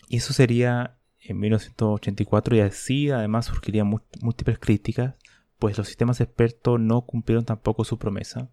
Y 0.09 0.19
eso 0.19 0.35
sería 0.35 0.99
en 1.21 1.41
1984 1.41 2.57
y 2.57 2.61
así 2.61 3.11
además 3.11 3.47
surgirían 3.47 3.89
múltiples 4.21 4.59
críticas, 4.59 5.15
pues 5.59 5.79
los 5.79 5.87
sistemas 5.87 6.21
expertos 6.21 6.79
no 6.79 7.07
cumplieron 7.07 7.47
tampoco 7.47 7.85
su 7.85 7.99
promesa, 7.99 8.51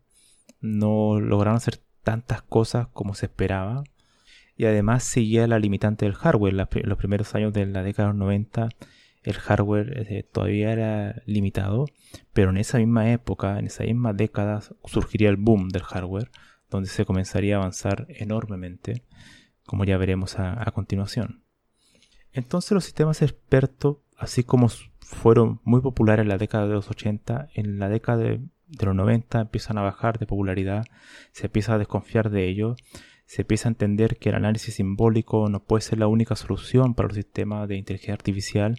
no 0.61 1.19
lograron 1.19 1.57
hacer 1.57 1.81
tantas 2.01 2.43
cosas 2.43 2.87
como 2.93 3.13
se 3.13 3.25
esperaba 3.25 3.83
y 4.55 4.65
además 4.65 5.03
seguía 5.03 5.47
la 5.47 5.59
limitante 5.59 6.05
del 6.05 6.15
hardware. 6.15 6.67
En 6.73 6.89
los 6.89 6.97
primeros 6.97 7.33
años 7.35 7.53
de 7.53 7.65
la 7.65 7.83
década 7.83 8.09
de 8.09 8.13
los 8.13 8.19
90 8.19 8.69
el 9.23 9.35
hardware 9.35 10.07
eh, 10.09 10.23
todavía 10.23 10.71
era 10.71 11.21
limitado, 11.25 11.85
pero 12.33 12.49
en 12.49 12.57
esa 12.57 12.79
misma 12.79 13.11
época, 13.11 13.59
en 13.59 13.67
esa 13.67 13.83
misma 13.83 14.13
década, 14.13 14.61
surgiría 14.85 15.29
el 15.29 15.37
boom 15.37 15.69
del 15.69 15.83
hardware, 15.83 16.31
donde 16.69 16.89
se 16.89 17.05
comenzaría 17.05 17.55
a 17.55 17.59
avanzar 17.59 18.07
enormemente, 18.09 19.03
como 19.65 19.83
ya 19.83 19.97
veremos 19.97 20.39
a, 20.39 20.65
continuación. 20.71 21.43
Entonces 22.33 22.71
los 22.71 22.85
sistemas 22.85 23.21
expertos, 23.21 23.97
así 24.17 24.43
como 24.43 24.69
fueron 24.99 25.59
muy 25.63 25.81
populares 25.81 26.23
en 26.23 26.29
la 26.29 26.37
década 26.37 26.67
de 26.67 26.73
los 26.73 26.89
80, 26.89 27.49
en 27.53 27.77
la 27.77 27.89
década 27.89 28.17
de, 28.17 28.41
los 28.79 28.95
90 28.95 29.41
empiezan 29.41 29.77
a 29.77 29.81
bajar 29.81 30.17
de 30.17 30.25
popularidad, 30.25 30.85
se 31.33 31.47
empieza 31.47 31.75
a 31.75 31.77
desconfiar 31.77 32.29
de 32.29 32.47
ellos, 32.47 32.77
se 33.31 33.43
empieza 33.43 33.69
a 33.69 33.71
entender 33.71 34.17
que 34.17 34.27
el 34.27 34.35
análisis 34.35 34.75
simbólico 34.75 35.47
no 35.47 35.63
puede 35.63 35.79
ser 35.79 35.99
la 35.99 36.07
única 36.07 36.35
solución 36.35 36.95
para 36.95 37.07
los 37.07 37.15
sistemas 37.15 37.65
de 37.69 37.77
inteligencia 37.77 38.13
artificial, 38.13 38.75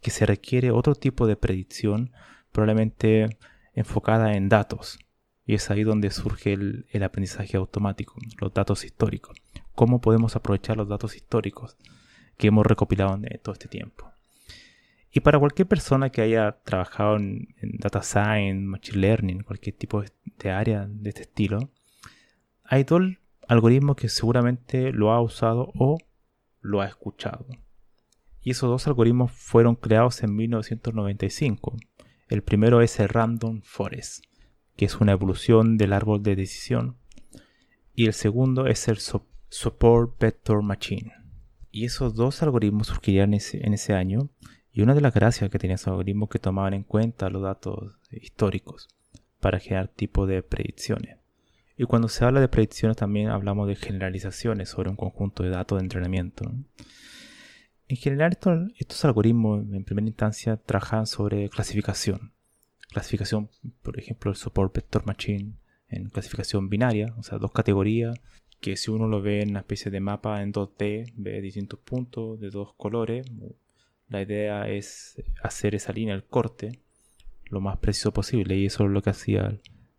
que 0.00 0.12
se 0.12 0.24
requiere 0.26 0.70
otro 0.70 0.94
tipo 0.94 1.26
de 1.26 1.34
predicción, 1.34 2.12
probablemente 2.52 3.36
enfocada 3.74 4.34
en 4.34 4.48
datos, 4.48 5.00
y 5.44 5.54
es 5.54 5.72
ahí 5.72 5.82
donde 5.82 6.12
surge 6.12 6.52
el, 6.52 7.02
aprendizaje 7.02 7.56
automático, 7.56 8.14
los 8.40 8.54
datos 8.54 8.84
históricos. 8.84 9.42
¿Cómo 9.74 10.00
podemos 10.00 10.36
aprovechar 10.36 10.76
los 10.76 10.88
datos 10.88 11.16
históricos 11.16 11.76
que 12.36 12.46
hemos 12.46 12.64
recopilado 12.64 13.16
en 13.20 13.40
todo 13.40 13.54
este 13.54 13.66
tiempo? 13.66 14.12
Y 15.10 15.18
para 15.18 15.40
cualquier 15.40 15.66
persona 15.66 16.10
que 16.10 16.22
haya 16.22 16.52
trabajado 16.62 17.16
en, 17.16 17.48
data 17.60 18.04
science, 18.04 18.66
machine 18.66 18.98
learning, 18.98 19.42
cualquier 19.42 19.74
tipo 19.74 20.04
de 20.38 20.50
área 20.52 20.86
de 20.86 21.08
este 21.08 21.22
estilo, 21.22 21.72
hay 22.62 22.84
dos 22.84 23.02
algoritmos 23.48 23.96
que 23.96 24.08
seguramente 24.08 24.92
lo 24.92 25.12
ha 25.12 25.20
usado 25.20 25.72
o 25.74 25.98
lo 26.60 26.80
ha 26.80 26.86
escuchado. 26.86 27.46
Y 28.40 28.50
esos 28.50 28.68
dos 28.68 28.86
algoritmos 28.86 29.32
fueron 29.32 29.74
creados 29.74 30.22
en 30.22 30.34
1995. 30.34 31.76
El 32.28 32.42
primero 32.42 32.80
es 32.80 32.98
el 33.00 33.08
Random 33.08 33.60
Forest 33.62 34.24
que 34.76 34.84
es 34.84 35.00
una 35.00 35.12
evolución 35.12 35.78
del 35.78 35.92
árbol 35.92 36.22
de 36.22 36.36
decisión. 36.36 36.96
Y 37.94 38.06
el 38.06 38.12
segundo 38.12 38.66
es 38.66 38.88
el 38.88 38.98
Support 38.98 40.20
Vector 40.20 40.62
Machine. 40.62 41.12
Y 41.70 41.86
esos 41.86 42.14
dos 42.14 42.42
algoritmos 42.42 42.88
surgirían 42.88 43.32
en 43.34 43.74
ese, 43.74 43.94
año. 43.94 44.30
Y 44.70 44.82
una 44.82 44.94
de 44.94 45.00
las 45.00 45.14
gracias 45.14 45.50
que 45.50 45.58
tenían 45.58 45.76
esos 45.76 45.88
algoritmos 45.88 46.28
que 46.28 46.38
tomaban 46.38 46.74
en 46.74 46.84
cuenta 46.84 47.30
los 47.30 47.42
datos 47.42 47.94
históricos 48.10 48.88
para 49.40 49.58
generar 49.58 49.88
tipo 49.88 50.26
de 50.26 50.42
predicciones. 50.42 51.18
Y 51.76 51.84
cuando 51.84 52.08
se 52.08 52.24
habla 52.24 52.40
de 52.40 52.48
predicciones 52.48 52.96
también 52.96 53.28
hablamos 53.28 53.68
de 53.68 53.76
generalizaciones 53.76 54.70
sobre 54.70 54.90
un 54.90 54.96
conjunto 54.96 55.42
de 55.42 55.50
datos 55.50 55.78
de 55.78 55.84
entrenamiento. 55.84 56.44
En 57.88 57.96
general 57.96 58.38
estos 58.76 59.04
algoritmos 59.04 59.64
en 59.72 59.84
primera 59.84 60.06
instancia 60.06 60.56
trabajan 60.56 61.06
sobre 61.06 61.48
clasificación 61.48 62.32
clasificación, 62.96 63.50
por 63.82 63.98
ejemplo, 63.98 64.30
el 64.30 64.38
support 64.38 64.74
vector 64.74 65.06
machine 65.06 65.52
en 65.88 66.08
clasificación 66.08 66.70
binaria, 66.70 67.14
o 67.18 67.22
sea, 67.22 67.36
dos 67.36 67.52
categorías, 67.52 68.18
que 68.60 68.78
si 68.78 68.90
uno 68.90 69.06
lo 69.06 69.20
ve 69.20 69.42
en 69.42 69.50
una 69.50 69.60
especie 69.60 69.90
de 69.90 70.00
mapa 70.00 70.42
en 70.42 70.50
2D, 70.50 71.12
ve 71.14 71.42
distintos 71.42 71.78
puntos 71.80 72.40
de 72.40 72.48
dos 72.48 72.72
colores. 72.74 73.26
La 74.08 74.22
idea 74.22 74.66
es 74.68 75.22
hacer 75.42 75.74
esa 75.74 75.92
línea, 75.92 76.14
el 76.14 76.24
corte, 76.24 76.80
lo 77.50 77.60
más 77.60 77.76
preciso 77.76 78.12
posible, 78.12 78.56
y 78.56 78.64
eso 78.64 78.84
es 78.84 78.90
lo 78.90 79.02
que 79.02 79.10
hacía 79.10 79.46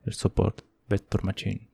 el, 0.04 0.14
support 0.14 0.62
vector 0.88 1.24
machine. 1.24 1.70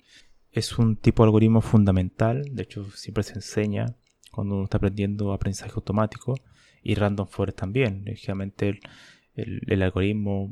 Es 0.51 0.77
un 0.77 0.97
tipo 0.97 1.23
de 1.23 1.27
algoritmo 1.27 1.61
fundamental, 1.61 2.43
de 2.51 2.63
hecho 2.63 2.89
siempre 2.91 3.23
se 3.23 3.33
enseña 3.33 3.95
cuando 4.31 4.55
uno 4.55 4.63
está 4.65 4.77
aprendiendo 4.77 5.33
aprendizaje 5.33 5.73
automático 5.75 6.35
y 6.81 6.95
random 6.95 7.27
forest 7.27 7.57
también. 7.57 8.03
Lógicamente 8.05 8.79
el 9.35 9.81
algoritmo 9.81 10.51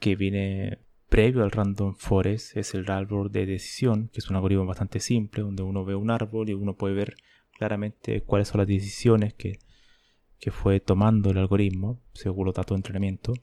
que 0.00 0.16
viene 0.16 0.78
previo 1.10 1.42
al 1.42 1.50
Random 1.50 1.94
Forest 1.96 2.56
es 2.56 2.72
el 2.74 2.88
árbol 2.90 3.30
de 3.30 3.44
decisión, 3.44 4.08
que 4.12 4.20
es 4.20 4.30
un 4.30 4.36
algoritmo 4.36 4.64
bastante 4.64 5.00
simple, 5.00 5.42
donde 5.42 5.62
uno 5.62 5.84
ve 5.84 5.96
un 5.96 6.10
árbol 6.10 6.48
y 6.48 6.54
uno 6.54 6.76
puede 6.76 6.94
ver 6.94 7.16
claramente 7.58 8.22
cuáles 8.22 8.48
son 8.48 8.58
las 8.58 8.68
decisiones 8.68 9.34
que, 9.34 9.58
fue 10.52 10.80
tomando 10.80 11.30
el 11.30 11.36
algoritmo 11.36 12.00
según 12.14 12.46
los 12.46 12.54
datos 12.54 12.74
de 12.74 12.78
entrenamiento. 12.78 13.34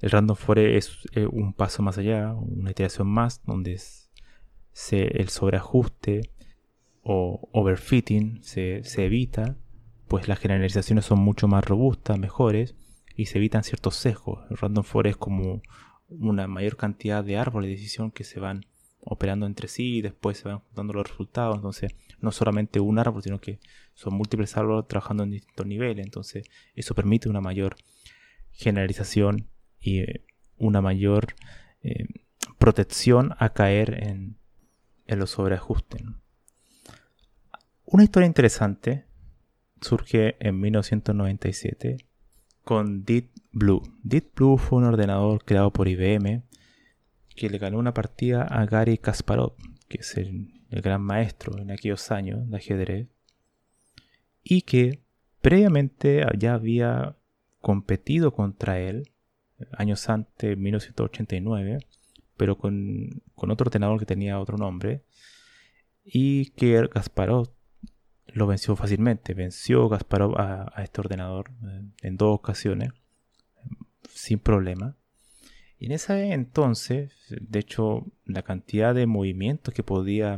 El 0.00 0.10
Random 0.10 0.36
Forest 0.36 1.06
es 1.12 1.26
un 1.30 1.52
paso 1.52 1.82
más 1.82 1.98
allá, 1.98 2.34
una 2.34 2.70
iteración 2.70 3.08
más, 3.08 3.42
donde 3.44 3.80
el 4.90 5.28
sobreajuste 5.28 6.30
o 7.02 7.48
overfitting 7.52 8.42
se, 8.42 8.84
se 8.84 9.06
evita, 9.06 9.56
pues 10.08 10.28
las 10.28 10.38
generalizaciones 10.38 11.04
son 11.04 11.18
mucho 11.20 11.48
más 11.48 11.64
robustas, 11.64 12.18
mejores, 12.18 12.74
y 13.16 13.26
se 13.26 13.38
evitan 13.38 13.64
ciertos 13.64 13.96
sesgos. 13.96 14.44
El 14.50 14.56
random 14.56 14.84
forest 14.84 15.16
es 15.16 15.16
como 15.16 15.62
una 16.08 16.46
mayor 16.46 16.76
cantidad 16.76 17.24
de 17.24 17.36
árboles 17.36 17.68
de 17.68 17.76
decisión 17.76 18.10
que 18.10 18.24
se 18.24 18.40
van 18.40 18.66
operando 19.04 19.46
entre 19.46 19.68
sí 19.68 19.96
y 19.96 20.02
después 20.02 20.38
se 20.38 20.48
van 20.48 20.62
dando 20.74 20.92
los 20.92 21.08
resultados. 21.08 21.56
Entonces, 21.56 21.94
no 22.20 22.32
solamente 22.32 22.80
un 22.80 22.98
árbol, 22.98 23.22
sino 23.22 23.40
que 23.40 23.58
son 23.94 24.14
múltiples 24.14 24.56
árboles 24.56 24.86
trabajando 24.88 25.24
en 25.24 25.30
distintos 25.30 25.66
niveles. 25.66 26.04
Entonces, 26.04 26.44
eso 26.74 26.94
permite 26.94 27.28
una 27.28 27.40
mayor 27.40 27.76
generalización 28.52 29.48
y 29.82 30.00
eh, 30.00 30.24
una 30.56 30.80
mayor 30.80 31.34
eh, 31.82 32.06
protección 32.58 33.34
a 33.38 33.52
caer 33.52 34.02
en, 34.04 34.36
los 35.08 35.30
sobreajustes. 35.30 36.00
Una 37.84 38.04
historia 38.04 38.26
interesante 38.26 39.04
surge 39.82 40.36
en 40.40 40.58
1997 40.58 41.98
con 42.64 43.04
Deep 43.04 43.28
Blue. 43.50 43.82
Deep 44.02 44.30
Blue 44.34 44.56
fue 44.56 44.78
un 44.78 44.84
ordenador 44.84 45.44
creado 45.44 45.70
por 45.70 45.88
IBM 45.88 46.44
que 47.36 47.50
le 47.50 47.58
ganó 47.58 47.78
una 47.78 47.92
partida 47.92 48.44
a 48.44 48.64
Gary 48.64 48.96
Kasparov, 48.96 49.54
que 49.88 49.98
es 49.98 50.16
el, 50.16 50.48
gran 50.70 51.02
maestro 51.02 51.58
en 51.58 51.70
aquellos 51.70 52.10
años 52.10 52.48
de 52.48 52.56
ajedrez, 52.56 53.08
y 54.42 54.62
que 54.62 55.02
previamente 55.42 56.24
ya 56.38 56.54
había 56.54 57.18
competido 57.60 58.32
contra 58.32 58.80
él 58.80 59.11
años 59.72 60.08
antes, 60.08 60.52
en 60.52 60.62
1989, 60.62 61.78
pero 62.36 62.56
con, 62.56 63.22
otro 63.34 63.66
ordenador 63.66 63.98
que 63.98 64.06
tenía 64.06 64.40
otro 64.40 64.56
nombre, 64.56 65.02
y 66.04 66.50
que 66.50 66.88
Kasparov 66.88 67.50
lo 68.26 68.46
venció 68.46 68.74
fácilmente. 68.76 69.34
Venció 69.34 69.88
Kasparov 69.88 70.38
a, 70.38 70.72
este 70.82 71.00
ordenador 71.00 71.50
eh, 71.64 71.82
en 72.02 72.16
dos 72.16 72.34
ocasiones, 72.34 72.90
sin 74.08 74.38
problema. 74.38 74.96
Y 75.78 75.86
en 75.86 75.92
ese 75.92 76.32
entonces, 76.32 77.12
de 77.28 77.58
hecho, 77.58 78.06
la 78.24 78.42
cantidad 78.42 78.94
de 78.94 79.06
movimientos 79.06 79.74
que 79.74 79.82
podía 79.82 80.36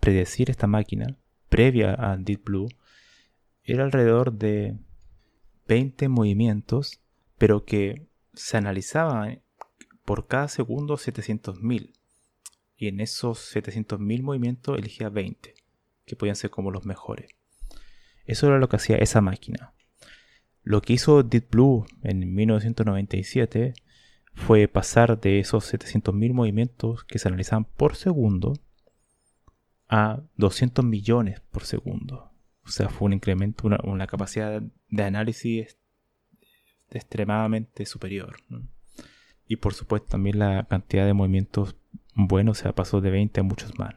predecir 0.00 0.50
esta 0.50 0.66
máquina 0.66 1.16
previa 1.48 1.96
a 1.98 2.16
Deep 2.16 2.44
Blue 2.44 2.68
era 3.64 3.84
alrededor 3.84 4.32
de 4.32 4.76
20 5.66 6.08
movimientos, 6.08 7.00
pero 7.38 7.64
que 7.64 8.06
se 8.36 8.56
analizaban 8.56 9.42
por 10.04 10.26
cada 10.26 10.48
segundo 10.48 10.96
700.000. 10.96 11.92
Y 12.76 12.88
en 12.88 13.00
esos 13.00 13.54
700.000 13.54 14.22
movimientos 14.22 14.78
elegía 14.78 15.08
20, 15.08 15.54
que 16.04 16.16
podían 16.16 16.36
ser 16.36 16.50
como 16.50 16.70
los 16.70 16.86
mejores. 16.86 17.30
Eso 18.26 18.46
era 18.46 18.58
lo 18.58 18.68
que 18.68 18.76
hacía 18.76 18.96
esa 18.96 19.20
máquina. 19.20 19.72
Lo 20.62 20.82
que 20.82 20.92
hizo 20.92 21.22
Deep 21.22 21.50
Blue 21.50 21.86
en 22.02 22.34
1997 22.34 23.74
fue 24.34 24.68
pasar 24.68 25.18
de 25.18 25.38
esos 25.38 25.72
700.000 25.72 26.32
movimientos 26.32 27.04
que 27.04 27.18
se 27.18 27.28
analizaban 27.28 27.64
por 27.64 27.96
segundo 27.96 28.54
a 29.88 30.22
200 30.36 30.84
millones 30.84 31.40
por 31.50 31.64
segundo. 31.64 32.32
O 32.64 32.68
sea, 32.68 32.88
fue 32.88 33.06
un 33.06 33.12
incremento, 33.14 33.68
una, 33.84 34.06
capacidad 34.06 34.60
de 34.88 35.02
análisis 35.02 35.78
extremadamente 36.90 37.86
superior. 37.86 38.36
Y 39.48 39.56
por 39.56 39.74
supuesto 39.74 40.08
también 40.08 40.38
la 40.38 40.64
cantidad 40.64 41.06
de 41.06 41.14
movimientos 41.14 41.76
buenos 42.14 42.58
se 42.58 42.72
pasó 42.72 43.00
de 43.00 43.10
20 43.10 43.40
a 43.40 43.44
muchos 43.44 43.78
más. 43.78 43.94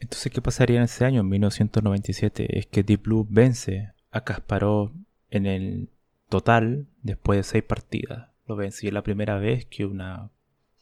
Entonces, 0.00 0.32
¿qué 0.32 0.42
pasaría 0.42 0.78
en 0.78 0.84
ese 0.84 1.04
año, 1.04 1.20
en 1.20 1.28
1997? 1.28 2.58
Es 2.58 2.66
que 2.66 2.82
Deep 2.82 3.04
Blue 3.04 3.26
vence 3.28 3.92
a 4.10 4.22
Kasparov 4.22 4.92
en 5.30 5.46
el 5.46 5.90
total 6.28 6.86
después 7.02 7.38
de 7.38 7.42
seis 7.42 7.64
partidas. 7.64 8.28
Lo 8.46 8.56
vence 8.56 8.86
es 8.86 8.92
la 8.92 9.02
primera 9.02 9.38
vez 9.38 9.66
que, 9.66 9.86
una, 9.86 10.30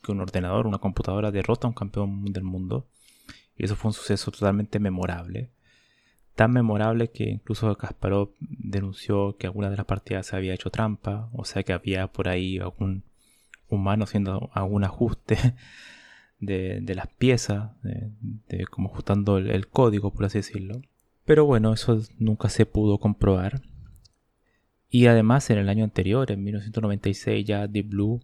que 0.03 0.13
un 0.13 0.21
ordenador, 0.21 0.67
una 0.67 0.79
computadora 0.79 1.31
derrota 1.31 1.67
a 1.67 1.71
un 1.71 1.75
campeón 1.75 2.25
del 2.33 2.43
mundo. 2.43 2.89
Y 3.57 3.65
eso 3.65 3.77
fue 3.77 3.91
un 3.91 3.93
suceso 3.93 4.31
totalmente 4.31 4.79
memorable. 4.81 5.51
Tan 6.35 6.53
memorable 6.53 7.11
que 7.11 7.25
incluso 7.25 7.77
Kasparov 7.77 8.31
denunció 8.41 9.37
que 9.37 9.47
alguna 9.47 9.71
de 9.71 9.77
las 9.77 9.87
partidas 9.87 10.27
se 10.27 10.37
había 10.37 10.55
hecho 10.55 10.71
trampa, 10.71 11.29
o 11.33 11.45
sea 11.45 11.63
que 11.63 11.73
había 11.73 12.07
por 12.07 12.29
ahí 12.29 12.59
algún 12.59 13.05
humano 13.69 14.05
haciendo 14.05 14.51
algún 14.53 14.85
ajuste 14.85 15.37
de, 16.41 16.95
las 16.95 17.09
piezas, 17.09 17.71
de, 17.83 18.67
como 18.67 18.91
ajustando 18.91 19.39
el, 19.39 19.69
código, 19.69 20.13
por 20.13 20.27
así 20.27 20.39
decirlo. 20.39 20.81
Pero 21.25 21.45
bueno, 21.45 21.73
eso 21.73 22.01
nunca 22.19 22.49
se 22.49 22.67
pudo 22.67 22.99
comprobar. 22.99 23.63
Y 24.91 25.07
además 25.07 25.49
en 25.51 25.59
el 25.59 25.69
año 25.69 25.85
anterior, 25.85 26.31
en 26.31 26.43
1996, 26.45 27.47
ya 27.47 27.67
Deep 27.67 27.89
Blue, 27.89 28.21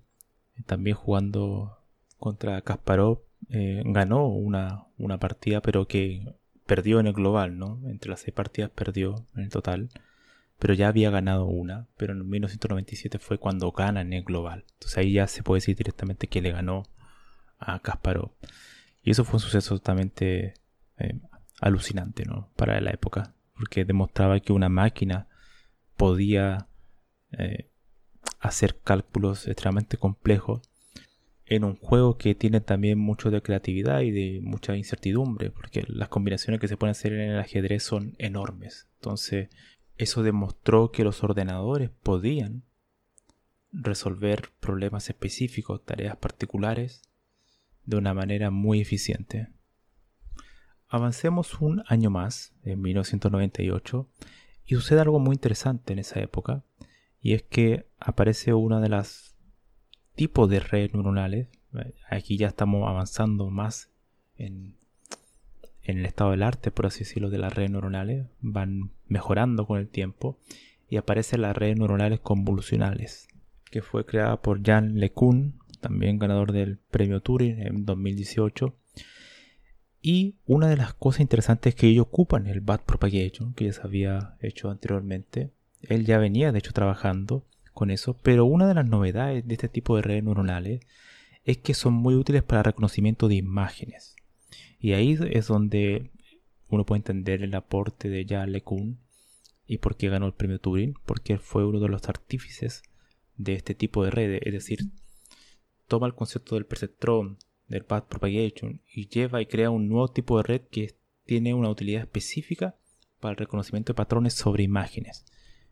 también 0.67 0.97
jugando 0.97 1.79
contra 2.19 2.61
Kasparov, 2.63 3.21
eh, 3.51 3.83
ganó 3.87 4.27
una, 4.27 4.87
una, 4.99 5.19
partida, 5.19 5.63
pero 5.63 5.87
que 5.87 6.35
perdió 6.69 7.01
en 7.01 7.09
el 7.09 7.15
global, 7.15 7.59
¿no? 7.59 7.81
Entre 7.89 8.09
las 8.09 8.21
seis 8.21 8.33
partidas 8.33 8.71
perdió 8.71 9.27
en 9.35 9.43
el 9.43 9.49
total 9.49 9.89
pero 10.59 10.75
ya 10.75 10.89
había 10.89 11.11
ganado 11.11 11.47
una, 11.47 11.87
pero 11.97 12.13
en 12.13 12.29
1997 12.29 13.19
fue 13.19 13.39
cuando 13.39 13.71
gana 13.71 14.01
en 14.01 14.13
el 14.13 14.25
global. 14.25 14.65
Entonces 14.75 14.99
ahí 14.99 15.13
ya 15.13 15.27
se 15.29 15.43
puede 15.43 15.59
decir 15.59 15.77
directamente 15.77 16.27
que 16.27 16.43
le 16.43 16.51
ganó 16.51 16.85
a 17.59 17.79
Kasparov. 17.81 18.33
Y 19.03 19.13
eso 19.13 19.25
fue 19.25 19.37
un 19.37 19.41
suceso 19.41 19.77
totalmente 19.77 20.55
eh, 20.99 21.21
alucinante 21.61 22.25
¿no? 22.25 22.51
para 22.57 22.81
la 22.81 22.91
época, 22.91 23.35
porque 23.57 23.85
demostraba 23.85 24.41
que 24.41 24.53
una 24.53 24.69
máquina 24.69 25.29
podía 25.97 26.67
eh, 27.33 27.71
hacer 28.41 28.81
cálculos 28.81 29.47
extremadamente 29.47 29.97
complejos 29.97 30.68
en 31.49 31.65
un 31.65 31.77
juego 31.77 32.19
que 32.19 32.35
tiene 32.35 32.61
también 32.61 32.99
mucho 32.99 33.31
de 33.31 33.41
creatividad 33.41 34.03
y 34.03 34.11
de 34.11 34.41
mucha 34.43 34.77
incertidumbre, 34.77 35.51
porque 35.51 35.85
las 35.89 36.09
combinaciones 36.09 36.61
que 36.61 36.69
se 36.69 36.77
pueden 36.77 36.91
hacer 36.91 37.15
en 37.15 37.31
el 37.31 37.39
ajedrez 37.39 37.83
son 37.83 38.15
enormes. 38.19 38.87
Entonces, 38.97 39.49
eso 39.97 40.23
demostró 40.23 40.93
que 40.93 41.05
los 41.05 41.25
ordenadores 41.25 41.91
podían 41.91 42.65
resolver 43.73 44.51
problemas 44.61 45.09
específicos, 45.09 45.85
tareas 45.85 46.17
particulares, 46.17 47.03
de 47.85 47.97
una 47.97 48.13
manera 48.13 48.51
muy 48.51 48.83
eficiente. 48.83 49.49
Avancemos 50.87 51.61
un 51.61 51.83
año 51.87 52.11
más, 52.11 52.53
en 52.63 52.83
1998, 52.83 54.07
y 54.67 54.75
sucede 54.75 55.01
algo 55.01 55.19
muy 55.19 55.35
interesante 55.35 55.95
en 55.95 55.99
esa 55.99 56.21
época, 56.21 56.63
y 57.21 57.33
es 57.33 57.43
que 57.43 57.87
aparece 57.99 58.53
una 58.53 58.81
de 58.81 58.91
las 58.91 59.38
tipos 60.19 60.51
de 60.51 60.59
redes 60.59 60.93
neuronales, 60.93 61.47
aquí 62.11 62.37
ya 62.37 62.49
estamos 62.49 62.89
avanzando 62.89 63.51
más 63.51 63.89
en 64.37 64.75
el 65.85 66.05
estado 66.05 66.33
del 66.33 66.43
arte, 66.43 66.73
por 66.73 66.87
así 66.87 67.01
decirlo, 67.01 67.31
de 67.31 67.39
las 67.39 67.55
redes 67.55 67.71
neuronales, 67.71 68.27
van 68.41 68.91
mejorando 69.07 69.65
con 69.65 69.79
el 69.79 69.89
tiempo 69.89 70.37
y 70.91 70.97
aparecen 70.97 71.43
las 71.43 71.57
redes 71.57 71.79
neuronales 71.79 72.19
convolucionales, 72.19 73.29
que 73.71 73.81
fue 73.81 74.05
creada 74.05 74.43
por 74.43 74.61
Jan 74.61 74.99
LeCun, 74.99 75.55
también 75.81 76.19
ganador 76.19 76.51
del 76.51 76.79
premio 76.79 77.21
Turing 77.21 77.61
en 77.61 77.85
2018. 77.85 78.75
Y 80.03 80.35
una 80.47 80.67
de 80.67 80.79
las 80.79 80.95
cosas 80.95 81.21
interesantes 81.21 81.75
es 81.75 81.81
que 81.81 81.87
ellos 81.87 82.07
ocupan 82.09 82.49
el 82.49 82.61
backpropagation, 82.61 83.55
que 83.55 83.67
ya 83.67 83.73
se 83.73 83.83
había 83.83 84.37
hecho 84.41 84.69
anteriormente. 84.69 85.53
Él 85.81 86.05
ya 86.05 86.19
venía, 86.19 86.51
de 86.51 86.59
hecho, 86.59 86.73
trabajando 86.73 87.45
con 87.79 87.93
eso, 87.93 88.17
pero 88.25 88.45
una 88.45 88.67
de 88.67 88.75
las 88.75 88.87
novedades 88.87 89.47
de 89.47 89.55
este 89.55 89.69
tipo 89.69 89.95
de 89.95 90.03
redes 90.03 90.25
neuronales 90.25 90.81
es 91.45 91.59
que 91.59 91.75
son 91.75 91.95
muy 91.95 92.17
útiles 92.17 92.43
para 92.43 92.65
reconocimiento 92.65 93.29
de 93.29 93.37
imágenes. 93.37 94.17
Y 94.81 94.95
ahí 94.95 95.17
es 95.31 95.47
donde 95.47 96.11
uno 96.69 96.85
puede 96.85 96.99
entender 96.99 97.45
el 97.45 97.55
aporte 97.55 98.09
de 98.09 98.27
Jan 98.29 98.51
LeCun 98.51 98.99
y 99.65 99.79
por 99.79 99.97
qué 99.97 100.09
ganó 100.09 100.27
el 100.27 100.33
premio 100.33 100.59
Turing, 100.59 100.95
porque 101.07 101.35
él 101.35 101.39
fue 101.39 101.65
uno 101.65 101.79
de 101.79 101.89
los 101.89 102.09
artífices 102.09 102.83
de 103.37 103.53
este 103.53 103.77
tipo 103.77 104.05
de 104.05 104.11
redes, 104.11 104.41
es 104.45 104.53
decir, 104.53 104.81
toma 105.87 106.09
el 106.09 106.17
concepto 106.17 106.57
del 106.57 106.67
perceptrón, 106.67 107.39
del 107.69 107.85
path 107.85 108.09
propagation 108.09 108.83
y 108.93 109.07
lleva 109.07 109.41
y 109.41 109.47
crea 109.47 109.71
un 109.71 109.89
nuevo 109.89 110.09
tipo 110.09 110.39
de 110.39 110.43
red 110.43 110.63
que 110.63 110.97
tiene 111.27 111.55
una 111.55 111.71
utilidad 111.71 112.03
específica 112.03 112.75
para 113.21 113.33
el 113.33 113.39
reconocimiento 113.39 113.93
de 113.93 113.99
patrones 113.99 114.35
sobre 114.35 114.65
imágenes. 114.65 115.25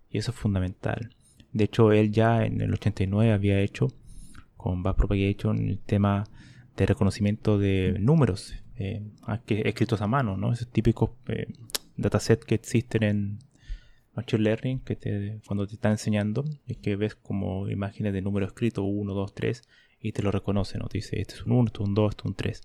Y 0.08 0.18
eso 0.18 0.30
es 0.30 0.36
fundamental. 0.36 1.16
De 1.52 1.64
hecho, 1.64 1.92
él 1.92 2.12
ya 2.12 2.44
en 2.44 2.60
el 2.60 2.72
89 2.72 3.32
había 3.32 3.60
hecho 3.60 3.88
con 4.56 4.82
Backpropagation 4.82 5.68
el 5.68 5.78
tema 5.78 6.24
de 6.76 6.86
reconocimiento 6.86 7.58
de 7.58 7.96
números 7.98 8.54
eh, 8.76 9.02
escritos 9.48 10.02
a 10.02 10.06
mano, 10.06 10.36
¿no? 10.36 10.52
Esos 10.52 10.68
típicos 10.68 11.10
eh, 11.28 11.46
datasets 11.96 12.44
que 12.44 12.56
existen 12.56 13.02
en 13.02 13.38
Machine 14.14 14.42
Learning, 14.42 14.80
que 14.80 15.40
cuando 15.46 15.66
te 15.66 15.74
están 15.74 15.92
enseñando, 15.92 16.44
es 16.66 16.78
que 16.78 16.96
ves 16.96 17.14
como 17.14 17.68
imágenes 17.68 18.12
de 18.12 18.22
números 18.22 18.48
escritos 18.48 18.84
1, 18.86 19.14
2, 19.14 19.34
3 19.34 19.62
y 20.00 20.12
te 20.12 20.22
lo 20.22 20.30
reconoce, 20.30 20.78
¿no? 20.78 20.88
Te 20.88 20.98
dice, 20.98 21.20
este 21.20 21.34
es 21.34 21.42
un 21.44 21.52
1, 21.52 21.66
este 21.66 21.82
es 21.82 21.88
un 21.88 21.94
2, 21.94 22.10
este 22.10 22.20
es 22.22 22.26
un 22.26 22.34
3 22.34 22.60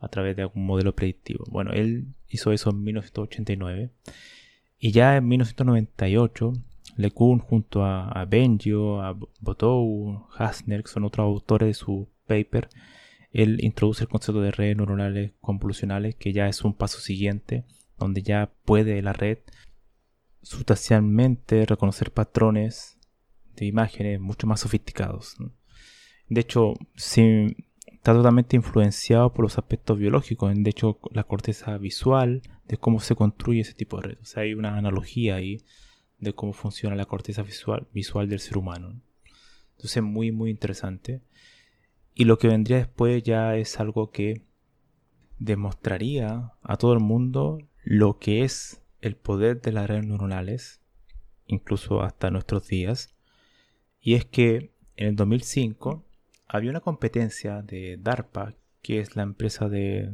a 0.00 0.08
través 0.08 0.36
de 0.36 0.42
algún 0.42 0.64
modelo 0.64 0.94
predictivo. 0.94 1.44
Bueno, 1.50 1.72
él 1.72 2.14
hizo 2.28 2.52
eso 2.52 2.70
en 2.70 2.82
1989 2.82 3.90
y 4.78 4.92
ya 4.92 5.16
en 5.16 5.26
1998 5.28 6.52
LeCun 6.98 7.38
junto 7.38 7.84
a, 7.84 8.08
a 8.08 8.24
Bengio, 8.26 9.00
a 9.00 9.16
Botou, 9.40 10.26
Hasner, 10.36 10.82
que 10.82 10.90
son 10.90 11.04
otros 11.04 11.24
autores 11.24 11.68
de 11.68 11.74
su 11.74 12.08
paper, 12.26 12.68
él 13.30 13.58
introduce 13.62 14.04
el 14.04 14.08
concepto 14.08 14.40
de 14.40 14.50
redes 14.50 14.76
neuronales 14.76 15.32
convolucionales, 15.40 16.16
que 16.16 16.32
ya 16.32 16.48
es 16.48 16.64
un 16.64 16.74
paso 16.74 17.00
siguiente, 17.00 17.64
donde 17.96 18.22
ya 18.22 18.52
puede 18.64 19.00
la 19.02 19.12
red 19.12 19.38
sustancialmente 20.42 21.66
reconocer 21.66 22.10
patrones 22.12 22.98
de 23.54 23.66
imágenes 23.66 24.20
mucho 24.20 24.46
más 24.46 24.60
sofisticados. 24.60 25.36
De 26.28 26.40
hecho, 26.40 26.74
está 26.96 28.12
totalmente 28.12 28.56
influenciado 28.56 29.32
por 29.32 29.44
los 29.44 29.58
aspectos 29.58 29.98
biológicos, 29.98 30.52
de 30.54 30.70
hecho, 30.70 30.98
la 31.12 31.24
corteza 31.24 31.76
visual, 31.78 32.42
de 32.66 32.76
cómo 32.76 33.00
se 33.00 33.14
construye 33.14 33.60
ese 33.60 33.74
tipo 33.74 33.96
de 33.98 34.08
red. 34.08 34.18
O 34.20 34.24
sea, 34.24 34.42
hay 34.42 34.54
una 34.54 34.76
analogía 34.76 35.36
ahí 35.36 35.58
de 36.18 36.34
cómo 36.34 36.52
funciona 36.52 36.96
la 36.96 37.04
corteza 37.04 37.42
visual, 37.42 37.86
visual 37.92 38.28
del 38.28 38.40
ser 38.40 38.58
humano. 38.58 39.00
Entonces, 39.72 40.02
muy, 40.02 40.32
muy 40.32 40.50
interesante. 40.50 41.22
Y 42.14 42.24
lo 42.24 42.38
que 42.38 42.48
vendría 42.48 42.78
después 42.78 43.22
ya 43.22 43.56
es 43.56 43.78
algo 43.78 44.10
que 44.10 44.42
demostraría 45.38 46.52
a 46.62 46.76
todo 46.76 46.92
el 46.92 47.00
mundo 47.00 47.58
lo 47.84 48.18
que 48.18 48.42
es 48.42 48.82
el 49.00 49.16
poder 49.16 49.60
de 49.60 49.72
las 49.72 49.88
redes 49.88 50.06
neuronales, 50.06 50.80
incluso 51.46 52.02
hasta 52.02 52.30
nuestros 52.30 52.66
días. 52.66 53.14
Y 54.00 54.14
es 54.14 54.24
que 54.24 54.72
en 54.96 55.08
el 55.08 55.16
2005 55.16 56.04
había 56.48 56.70
una 56.70 56.80
competencia 56.80 57.62
de 57.62 57.98
DARPA, 57.98 58.54
que 58.82 59.00
es 59.00 59.16
la 59.16 59.22
empresa 59.22 59.68
de, 59.68 60.10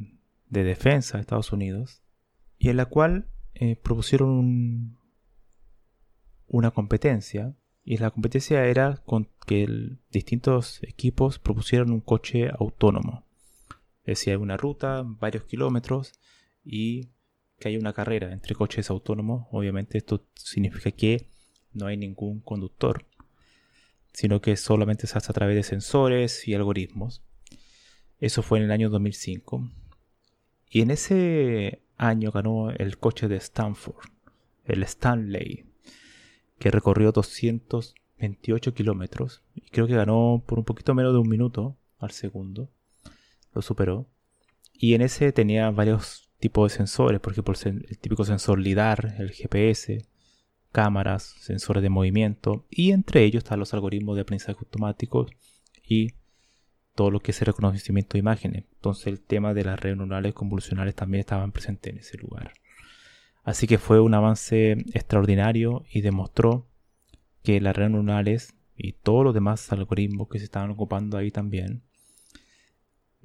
defensa 0.48 1.16
de 1.16 1.22
Estados 1.22 1.52
Unidos, 1.52 2.02
y 2.58 2.68
en 2.68 2.76
la 2.76 2.86
cual 2.86 3.28
eh, 3.54 3.76
propusieron 3.76 4.98
una 6.48 6.70
competencia, 6.70 7.54
y 7.84 7.98
la 7.98 8.10
competencia 8.10 8.64
era 8.64 9.02
con 9.04 9.28
que 9.46 9.98
distintos 10.10 10.82
equipos 10.82 11.38
propusieran 11.38 11.90
un 11.90 12.00
coche 12.00 12.50
autónomo. 12.58 13.24
Es 14.04 14.18
decir, 14.18 14.38
una 14.38 14.56
ruta, 14.56 15.02
varios 15.04 15.44
kilómetros, 15.44 16.12
y 16.64 17.10
que 17.58 17.68
haya 17.68 17.78
una 17.78 17.92
carrera 17.92 18.32
entre 18.32 18.54
coches 18.54 18.90
autónomos. 18.90 19.46
Obviamente 19.50 19.98
esto 19.98 20.26
significa 20.34 20.90
que 20.90 21.28
no 21.72 21.86
hay 21.86 21.96
ningún 21.96 22.40
conductor 22.40 23.06
sino 24.14 24.40
que 24.40 24.56
solamente 24.56 25.06
se 25.08 25.18
hace 25.18 25.30
a 25.30 25.34
través 25.34 25.56
de 25.56 25.64
sensores 25.64 26.46
y 26.48 26.54
algoritmos. 26.54 27.22
Eso 28.20 28.42
fue 28.42 28.58
en 28.58 28.64
el 28.64 28.70
año 28.70 28.88
2005. 28.88 29.68
Y 30.70 30.82
en 30.82 30.92
ese 30.92 31.82
año 31.96 32.30
ganó 32.30 32.70
el 32.70 32.96
coche 32.98 33.26
de 33.26 33.36
Stanford, 33.36 34.06
el 34.64 34.84
Stanley, 34.84 35.66
que 36.64 36.70
recorrió 36.70 37.12
228 37.12 38.72
kilómetros. 38.72 39.42
Y 39.54 39.68
creo 39.68 39.86
que 39.86 39.96
ganó 39.96 40.42
por 40.46 40.58
un 40.58 40.64
poquito 40.64 40.94
menos 40.94 41.12
de 41.12 41.18
un 41.18 41.28
minuto 41.28 41.76
al 41.98 42.12
segundo. 42.12 42.70
Lo 43.52 43.60
superó. 43.60 44.06
Y 44.72 44.94
en 44.94 45.02
ese 45.02 45.30
tenía 45.32 45.70
varios 45.70 46.30
tipos 46.38 46.72
de 46.72 46.78
sensores, 46.78 47.20
por 47.20 47.34
ejemplo, 47.34 47.52
el 47.66 47.98
típico 47.98 48.24
sensor 48.24 48.58
LIDAR, 48.58 49.14
el 49.18 49.32
GPS, 49.32 50.06
cámaras, 50.72 51.34
sensores 51.38 51.82
de 51.82 51.90
movimiento 51.90 52.64
y 52.70 52.92
entre 52.92 53.24
ellos 53.24 53.44
están 53.44 53.60
los 53.60 53.74
algoritmos 53.74 54.16
de 54.16 54.22
aprendizaje 54.22 54.58
automático 54.58 55.26
y 55.86 56.14
todo 56.94 57.10
lo 57.10 57.20
que 57.20 57.32
es 57.32 57.42
el 57.42 57.46
reconocimiento 57.48 58.14
de 58.14 58.20
imágenes. 58.20 58.64
Entonces 58.76 59.08
el 59.08 59.20
tema 59.20 59.52
de 59.52 59.64
las 59.64 59.78
redes 59.78 59.98
neuronales 59.98 60.32
convolucionales 60.32 60.94
también 60.94 61.20
estaban 61.20 61.52
presentes 61.52 61.92
en 61.92 61.98
ese 61.98 62.16
lugar. 62.16 62.54
Así 63.44 63.66
que 63.66 63.78
fue 63.78 64.00
un 64.00 64.14
avance 64.14 64.72
extraordinario 64.94 65.84
y 65.92 66.00
demostró 66.00 66.66
que 67.42 67.60
las 67.60 67.76
redes 67.76 67.90
neuronales 67.90 68.54
y 68.76 68.92
todos 68.92 69.22
los 69.22 69.34
demás 69.34 69.70
algoritmos 69.70 70.28
que 70.28 70.38
se 70.38 70.46
estaban 70.46 70.70
ocupando 70.70 71.18
ahí 71.18 71.30
también 71.30 71.82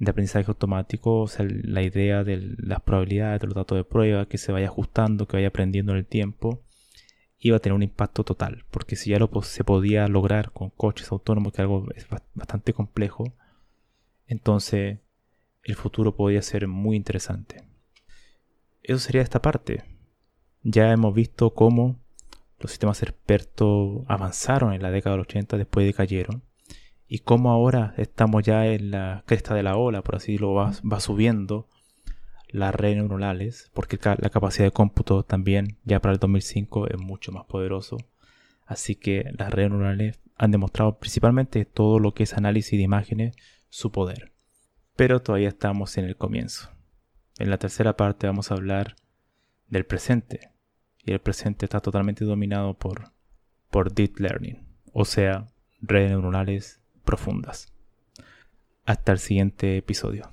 de 0.00 0.10
aprendizaje 0.10 0.46
automático, 0.48 1.20
o 1.20 1.28
sea, 1.28 1.46
la 1.46 1.82
idea 1.82 2.24
de 2.24 2.54
las 2.56 2.80
probabilidades 2.80 3.40
de 3.42 3.46
los 3.46 3.54
datos 3.54 3.76
de 3.76 3.84
prueba, 3.84 4.26
que 4.26 4.38
se 4.38 4.50
vaya 4.50 4.66
ajustando, 4.66 5.28
que 5.28 5.36
vaya 5.36 5.48
aprendiendo 5.48 5.92
en 5.92 5.98
el 5.98 6.06
tiempo, 6.06 6.62
iba 7.38 7.58
a 7.58 7.60
tener 7.60 7.74
un 7.74 7.82
impacto 7.82 8.24
total, 8.24 8.64
porque 8.70 8.96
si 8.96 9.10
ya 9.10 9.18
lo 9.18 9.30
se 9.42 9.62
podía 9.62 10.08
lograr 10.08 10.52
con 10.52 10.70
coches 10.70 11.12
autónomos, 11.12 11.52
que 11.52 11.60
algo 11.60 11.86
es 11.94 12.06
bastante 12.34 12.72
complejo, 12.72 13.24
entonces 14.26 15.00
el 15.64 15.74
futuro 15.74 16.16
podría 16.16 16.40
ser 16.40 16.66
muy 16.66 16.96
interesante. 16.96 17.62
Eso 18.82 18.98
sería 18.98 19.20
esta 19.20 19.42
parte. 19.42 19.84
Ya 20.62 20.92
hemos 20.92 21.14
visto 21.14 21.50
cómo 21.54 21.96
los 22.58 22.70
sistemas 22.70 23.02
expertos 23.02 24.02
avanzaron 24.06 24.74
en 24.74 24.82
la 24.82 24.90
década 24.90 25.16
del 25.16 25.22
80 25.22 25.56
después 25.56 25.86
de 25.86 25.94
cayeron 25.94 26.42
y 27.08 27.20
cómo 27.20 27.50
ahora 27.50 27.94
estamos 27.96 28.42
ya 28.44 28.66
en 28.66 28.90
la 28.90 29.24
cresta 29.26 29.54
de 29.54 29.62
la 29.62 29.76
ola, 29.76 30.02
por 30.02 30.16
así 30.16 30.32
decirlo, 30.32 30.54
va, 30.54 30.72
va 30.90 31.00
subiendo 31.00 31.66
las 32.48 32.74
redes 32.74 32.96
neuronales, 32.96 33.70
porque 33.74 33.98
la 34.18 34.30
capacidad 34.30 34.66
de 34.66 34.72
cómputo 34.72 35.22
también 35.22 35.78
ya 35.84 36.00
para 36.00 36.12
el 36.12 36.18
2005 36.18 36.88
es 36.88 36.98
mucho 36.98 37.32
más 37.32 37.44
poderoso. 37.46 37.96
Así 38.66 38.94
que 38.94 39.24
las 39.36 39.52
redes 39.52 39.70
neuronales 39.70 40.20
han 40.36 40.50
demostrado 40.50 40.98
principalmente 40.98 41.64
todo 41.64 41.98
lo 41.98 42.14
que 42.14 42.24
es 42.24 42.34
análisis 42.34 42.78
de 42.78 42.84
imágenes, 42.84 43.34
su 43.68 43.90
poder. 43.90 44.32
Pero 44.94 45.20
todavía 45.20 45.48
estamos 45.48 45.98
en 45.98 46.04
el 46.04 46.16
comienzo. 46.16 46.70
En 47.38 47.50
la 47.50 47.58
tercera 47.58 47.96
parte 47.96 48.26
vamos 48.26 48.50
a 48.50 48.54
hablar 48.54 48.94
del 49.70 49.86
presente. 49.86 50.50
Y 51.04 51.12
el 51.12 51.20
presente 51.20 51.64
está 51.64 51.80
totalmente 51.80 52.24
dominado 52.24 52.74
por, 52.74 53.12
por 53.70 53.92
Deep 53.92 54.18
Learning, 54.18 54.58
o 54.92 55.04
sea, 55.06 55.46
redes 55.80 56.10
neuronales 56.10 56.80
profundas. 57.04 57.72
Hasta 58.84 59.12
el 59.12 59.18
siguiente 59.18 59.78
episodio. 59.78 60.30